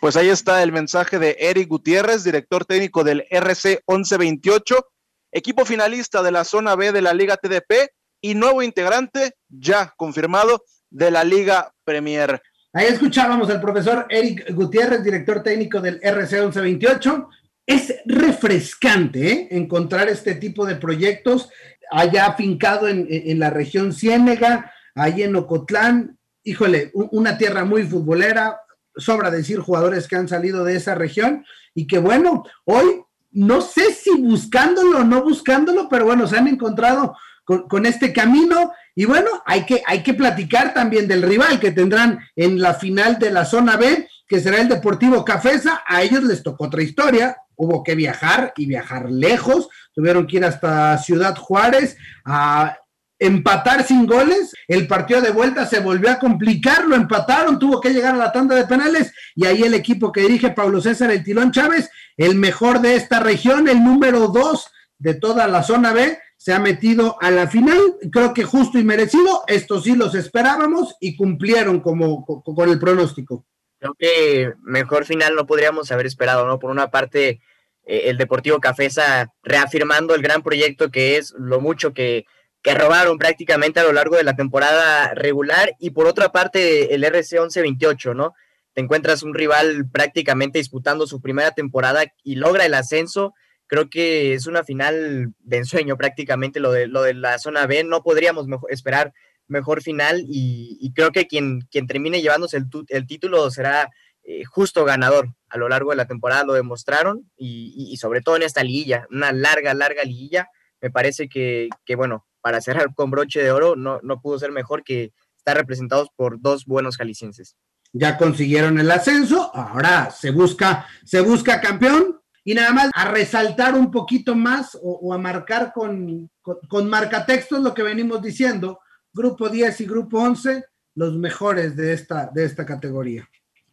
Pues 0.00 0.16
ahí 0.16 0.28
está 0.28 0.62
el 0.62 0.72
mensaje 0.72 1.18
de 1.18 1.36
Eric 1.38 1.68
Gutiérrez, 1.68 2.22
director 2.22 2.64
técnico 2.64 3.02
del 3.02 3.24
RC 3.30 3.82
1128, 3.86 4.86
equipo 5.32 5.64
finalista 5.64 6.22
de 6.22 6.32
la 6.32 6.44
zona 6.44 6.76
B 6.76 6.92
de 6.92 7.02
la 7.02 7.14
Liga 7.14 7.36
TDP 7.36 7.90
y 8.20 8.34
nuevo 8.34 8.62
integrante 8.62 9.34
ya 9.48 9.92
confirmado 9.96 10.64
de 10.90 11.10
la 11.10 11.24
Liga 11.24 11.72
Premier. 11.84 12.40
Ahí 12.72 12.86
escuchábamos 12.86 13.50
al 13.50 13.60
profesor 13.60 14.06
Eric 14.08 14.54
Gutiérrez, 14.54 15.02
director 15.02 15.42
técnico 15.42 15.80
del 15.80 15.98
RC 16.00 16.36
1128. 16.36 17.28
Es 17.66 17.96
refrescante 18.06 19.32
¿eh? 19.32 19.48
encontrar 19.50 20.08
este 20.08 20.36
tipo 20.36 20.64
de 20.64 20.76
proyectos 20.76 21.50
allá 21.90 22.26
afincado 22.26 22.86
en, 22.86 23.08
en, 23.10 23.40
la 23.40 23.50
región 23.50 23.92
Ciénega, 23.92 24.72
ahí 24.94 25.24
en 25.24 25.34
Ocotlán, 25.34 26.16
híjole, 26.44 26.92
una 26.94 27.36
tierra 27.36 27.64
muy 27.64 27.82
futbolera, 27.82 28.60
sobra 28.94 29.32
decir 29.32 29.58
jugadores 29.58 30.06
que 30.06 30.14
han 30.14 30.28
salido 30.28 30.62
de 30.62 30.76
esa 30.76 30.94
región 30.94 31.44
y 31.74 31.88
que 31.88 31.98
bueno, 31.98 32.44
hoy 32.64 33.02
no 33.32 33.62
sé 33.62 33.92
si 33.92 34.10
buscándolo 34.20 35.00
o 35.00 35.04
no 35.04 35.24
buscándolo, 35.24 35.88
pero 35.88 36.04
bueno, 36.04 36.28
se 36.28 36.36
han 36.36 36.46
encontrado 36.46 37.16
con, 37.44 37.66
con, 37.66 37.84
este 37.84 38.12
camino 38.12 38.72
y 39.00 39.06
bueno, 39.06 39.30
hay 39.46 39.64
que, 39.64 39.82
hay 39.86 40.02
que 40.02 40.12
platicar 40.12 40.74
también 40.74 41.08
del 41.08 41.22
rival 41.22 41.58
que 41.58 41.72
tendrán 41.72 42.20
en 42.36 42.60
la 42.60 42.74
final 42.74 43.18
de 43.18 43.30
la 43.30 43.46
zona 43.46 43.78
B, 43.78 44.06
que 44.28 44.40
será 44.40 44.60
el 44.60 44.68
Deportivo 44.68 45.24
Cafesa, 45.24 45.82
a 45.86 46.02
ellos 46.02 46.22
les 46.22 46.42
tocó 46.42 46.66
otra 46.66 46.82
historia, 46.82 47.34
hubo 47.56 47.82
que 47.82 47.94
viajar 47.94 48.52
y 48.58 48.66
viajar 48.66 49.10
lejos, 49.10 49.70
tuvieron 49.94 50.26
que 50.26 50.36
ir 50.36 50.44
hasta 50.44 50.98
Ciudad 50.98 51.34
Juárez 51.34 51.96
a 52.26 52.76
empatar 53.18 53.86
sin 53.86 54.04
goles, 54.04 54.52
el 54.68 54.86
partido 54.86 55.22
de 55.22 55.30
vuelta 55.30 55.64
se 55.64 55.80
volvió 55.80 56.10
a 56.10 56.18
complicar, 56.18 56.84
lo 56.84 56.94
empataron, 56.94 57.58
tuvo 57.58 57.80
que 57.80 57.94
llegar 57.94 58.12
a 58.14 58.18
la 58.18 58.32
tanda 58.32 58.54
de 58.54 58.66
penales. 58.66 59.14
Y 59.34 59.46
ahí 59.46 59.62
el 59.62 59.72
equipo 59.72 60.12
que 60.12 60.20
dirige 60.20 60.50
Pablo 60.50 60.82
César 60.82 61.10
El 61.10 61.24
Tilón 61.24 61.52
Chávez, 61.52 61.88
el 62.18 62.34
mejor 62.34 62.82
de 62.82 62.96
esta 62.96 63.18
región, 63.18 63.66
el 63.66 63.82
número 63.82 64.28
dos 64.28 64.70
de 64.98 65.14
toda 65.14 65.48
la 65.48 65.62
zona 65.62 65.94
B, 65.94 66.18
se 66.40 66.54
ha 66.54 66.58
metido 66.58 67.18
a 67.20 67.30
la 67.30 67.48
final, 67.48 67.98
creo 68.10 68.32
que 68.32 68.44
justo 68.44 68.78
y 68.78 68.82
merecido, 68.82 69.42
esto 69.46 69.78
sí 69.78 69.94
los 69.94 70.14
esperábamos 70.14 70.96
y 70.98 71.14
cumplieron 71.14 71.80
como 71.80 72.24
con 72.24 72.70
el 72.70 72.78
pronóstico. 72.78 73.44
Creo 73.78 73.94
que 73.98 74.54
mejor 74.62 75.04
final 75.04 75.34
no 75.34 75.46
podríamos 75.46 75.92
haber 75.92 76.06
esperado, 76.06 76.46
¿no? 76.46 76.58
Por 76.58 76.70
una 76.70 76.90
parte, 76.90 77.42
eh, 77.84 78.04
el 78.06 78.16
Deportivo 78.16 78.58
Cafesa 78.58 79.34
reafirmando 79.42 80.14
el 80.14 80.22
gran 80.22 80.42
proyecto 80.42 80.90
que 80.90 81.18
es 81.18 81.34
lo 81.38 81.60
mucho 81.60 81.92
que, 81.92 82.24
que 82.62 82.74
robaron 82.74 83.18
prácticamente 83.18 83.78
a 83.80 83.84
lo 83.84 83.92
largo 83.92 84.16
de 84.16 84.24
la 84.24 84.34
temporada 84.34 85.12
regular 85.12 85.76
y 85.78 85.90
por 85.90 86.06
otra 86.06 86.32
parte 86.32 86.94
el 86.94 87.04
RC 87.04 87.38
1128, 87.38 88.14
¿no? 88.14 88.32
Te 88.72 88.80
encuentras 88.80 89.22
un 89.22 89.34
rival 89.34 89.90
prácticamente 89.92 90.58
disputando 90.58 91.06
su 91.06 91.20
primera 91.20 91.50
temporada 91.50 92.04
y 92.24 92.36
logra 92.36 92.64
el 92.64 92.72
ascenso. 92.72 93.34
Creo 93.70 93.88
que 93.88 94.34
es 94.34 94.48
una 94.48 94.64
final 94.64 95.32
de 95.38 95.58
ensueño 95.58 95.96
prácticamente 95.96 96.58
lo 96.58 96.72
de, 96.72 96.88
lo 96.88 97.02
de 97.02 97.14
la 97.14 97.38
zona 97.38 97.66
B. 97.66 97.84
No 97.84 98.02
podríamos 98.02 98.48
mejor, 98.48 98.72
esperar 98.72 99.12
mejor 99.46 99.80
final 99.80 100.24
y, 100.26 100.92
creo 100.92 101.12
que 101.12 101.28
quien, 101.28 101.60
quien 101.70 101.86
termine 101.86 102.20
llevándose 102.20 102.56
el, 102.88 103.06
título 103.06 103.48
será 103.52 103.88
eh, 104.24 104.42
justo 104.44 104.84
ganador 104.84 105.36
a 105.48 105.56
lo 105.56 105.68
largo 105.68 105.90
de 105.90 105.98
la 105.98 106.08
temporada, 106.08 106.42
lo 106.42 106.54
demostraron 106.54 107.30
y, 107.36 107.96
sobre 107.98 108.22
todo 108.22 108.34
en 108.34 108.42
esta 108.42 108.64
liguilla, 108.64 109.06
una 109.08 109.30
larga, 109.30 109.72
larga 109.72 110.02
liguilla. 110.02 110.48
Me 110.80 110.90
parece 110.90 111.28
que, 111.28 111.68
que, 111.84 111.94
bueno, 111.94 112.26
para 112.40 112.60
cerrar 112.60 112.92
con 112.92 113.12
broche 113.12 113.40
de 113.40 113.52
oro, 113.52 113.76
no, 113.76 114.00
no 114.02 114.20
pudo 114.20 114.40
ser 114.40 114.50
mejor 114.50 114.82
que 114.82 115.12
estar 115.36 115.56
representados 115.56 116.08
por 116.16 116.40
dos 116.40 116.66
buenos 116.66 116.96
jaliscienses. 116.96 117.54
Ya 117.92 118.18
consiguieron 118.18 118.80
el 118.80 118.90
ascenso, 118.90 119.54
ahora 119.54 120.10
se 120.10 120.32
busca, 120.32 120.88
se 121.04 121.20
busca 121.20 121.60
campeón 121.60 122.19
y 122.44 122.54
nada 122.54 122.72
más 122.72 122.90
a 122.94 123.10
resaltar 123.10 123.74
un 123.74 123.90
poquito 123.90 124.34
más 124.34 124.78
o, 124.82 125.12
a 125.12 125.18
marcar 125.18 125.72
con, 125.72 126.30
con, 126.40 126.58
con 126.68 126.88
marcatextos 126.88 127.60
lo 127.60 127.74
que 127.74 127.82
venimos 127.82 128.22
diciendo, 128.22 128.80
grupo 129.12 129.48
10 129.48 129.80
y 129.80 129.86
grupo 129.86 130.18
11, 130.18 130.64
los 130.94 131.16
mejores 131.16 131.76
de 131.76 131.92
esta, 131.92 132.30
de 132.32 132.44
esta 132.44 132.64
categoría 132.66 133.28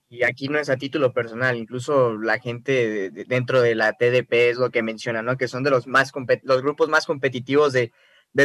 y 0.09 0.23
aquí 0.23 0.47
no 0.47 0.57
es 0.57 0.69
a 0.69 0.77
título 0.77 1.13
personal, 1.13 1.57
incluso 1.57 2.17
la 2.17 2.39
gente 2.39 3.09
dentro 3.27 3.61
de 3.61 3.75
la 3.75 3.93
TDP 3.93 4.33
es 4.51 4.57
lo 4.57 4.71
que 4.71 4.81
menciona, 4.81 5.21
¿no? 5.21 5.37
Que 5.37 5.47
son 5.47 5.63
de 5.63 5.69
los 5.69 5.87
más 5.87 6.11
los 6.43 6.61
grupos 6.61 6.87
más 6.87 7.05
competitivos 7.05 7.73
de, 7.73 7.91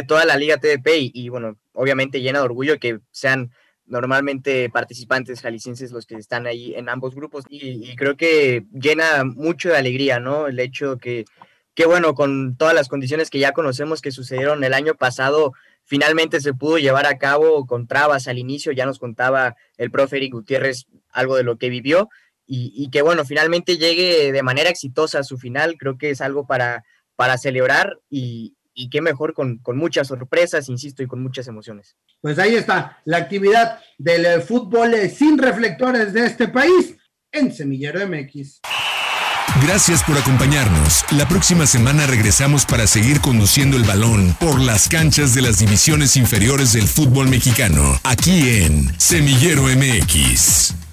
toda 0.07 0.25
la 0.25 0.37
liga 0.37 0.57
TDP 0.57 1.11
y, 1.13 1.29
bueno, 1.29 1.57
obviamente 1.73 2.21
llena 2.21 2.39
de 2.39 2.45
orgullo 2.45 2.79
que 2.79 2.99
sean 3.11 3.51
normalmente 3.85 4.69
participantes 4.69 5.41
jaliscienses 5.41 5.91
los 5.91 6.05
que 6.05 6.15
están 6.15 6.47
ahí 6.47 6.73
en 6.75 6.89
ambos 6.89 7.15
grupos 7.15 7.45
y, 7.49 7.95
creo 7.95 8.15
que 8.17 8.65
llena 8.71 9.23
mucho 9.23 9.69
de 9.69 9.77
alegría, 9.77 10.19
¿no? 10.19 10.47
El 10.47 10.59
hecho 10.59 10.97
que, 10.97 11.25
que, 11.75 11.85
bueno, 11.85 12.15
con 12.15 12.55
todas 12.55 12.73
las 12.73 12.87
condiciones 12.87 13.29
que 13.29 13.39
ya 13.39 13.51
conocemos 13.51 14.01
que 14.01 14.11
sucedieron 14.11 14.63
el 14.63 14.73
año 14.73 14.95
pasado, 14.95 15.53
finalmente 15.83 16.39
se 16.41 16.53
pudo 16.53 16.77
llevar 16.77 17.05
a 17.05 17.17
cabo 17.17 17.65
con 17.65 17.87
trabas 17.87 18.27
al 18.27 18.37
inicio, 18.37 18.71
ya 18.71 18.85
nos 18.85 18.99
contaba 18.99 19.55
el 19.77 19.91
profe 19.91 20.27
Gutiérrez 20.29 20.85
algo 21.11 21.35
de 21.35 21.43
lo 21.43 21.57
que 21.57 21.69
vivió 21.69 22.09
y, 22.45 22.89
que 22.91 23.01
bueno, 23.01 23.25
finalmente 23.25 23.77
llegue 23.77 24.31
de 24.31 24.43
manera 24.43 24.69
exitosa 24.69 25.19
a 25.19 25.23
su 25.23 25.37
final, 25.37 25.75
creo 25.77 25.97
que 25.97 26.09
es 26.09 26.21
algo 26.21 26.45
para, 26.45 26.83
para 27.15 27.37
celebrar 27.37 27.99
y, 28.09 28.55
y 28.73 28.89
qué 28.89 29.01
mejor 29.01 29.33
con, 29.33 29.57
con, 29.59 29.77
muchas 29.77 30.07
sorpresas, 30.07 30.69
insisto, 30.69 31.03
y 31.03 31.07
con 31.07 31.21
muchas 31.21 31.47
emociones. 31.47 31.95
Pues 32.21 32.39
ahí 32.39 32.55
está 32.55 32.99
la 33.05 33.17
actividad 33.17 33.79
del 33.97 34.41
fútbol 34.41 34.95
sin 35.09 35.37
reflectores 35.37 36.13
de 36.13 36.25
este 36.25 36.47
país 36.47 36.95
en 37.31 37.51
Semillero 37.51 38.07
MX. 38.07 38.61
Gracias 39.61 40.03
por 40.03 40.17
acompañarnos. 40.17 41.05
La 41.11 41.27
próxima 41.27 41.67
semana 41.67 42.07
regresamos 42.07 42.65
para 42.65 42.87
seguir 42.87 43.21
conduciendo 43.21 43.77
el 43.77 43.83
balón 43.83 44.35
por 44.39 44.59
las 44.59 44.89
canchas 44.89 45.35
de 45.35 45.41
las 45.41 45.59
divisiones 45.59 46.17
inferiores 46.17 46.73
del 46.73 46.87
fútbol 46.87 47.29
mexicano, 47.29 47.99
aquí 48.03 48.63
en 48.63 48.99
Semillero 48.99 49.63
MX. 49.63 50.92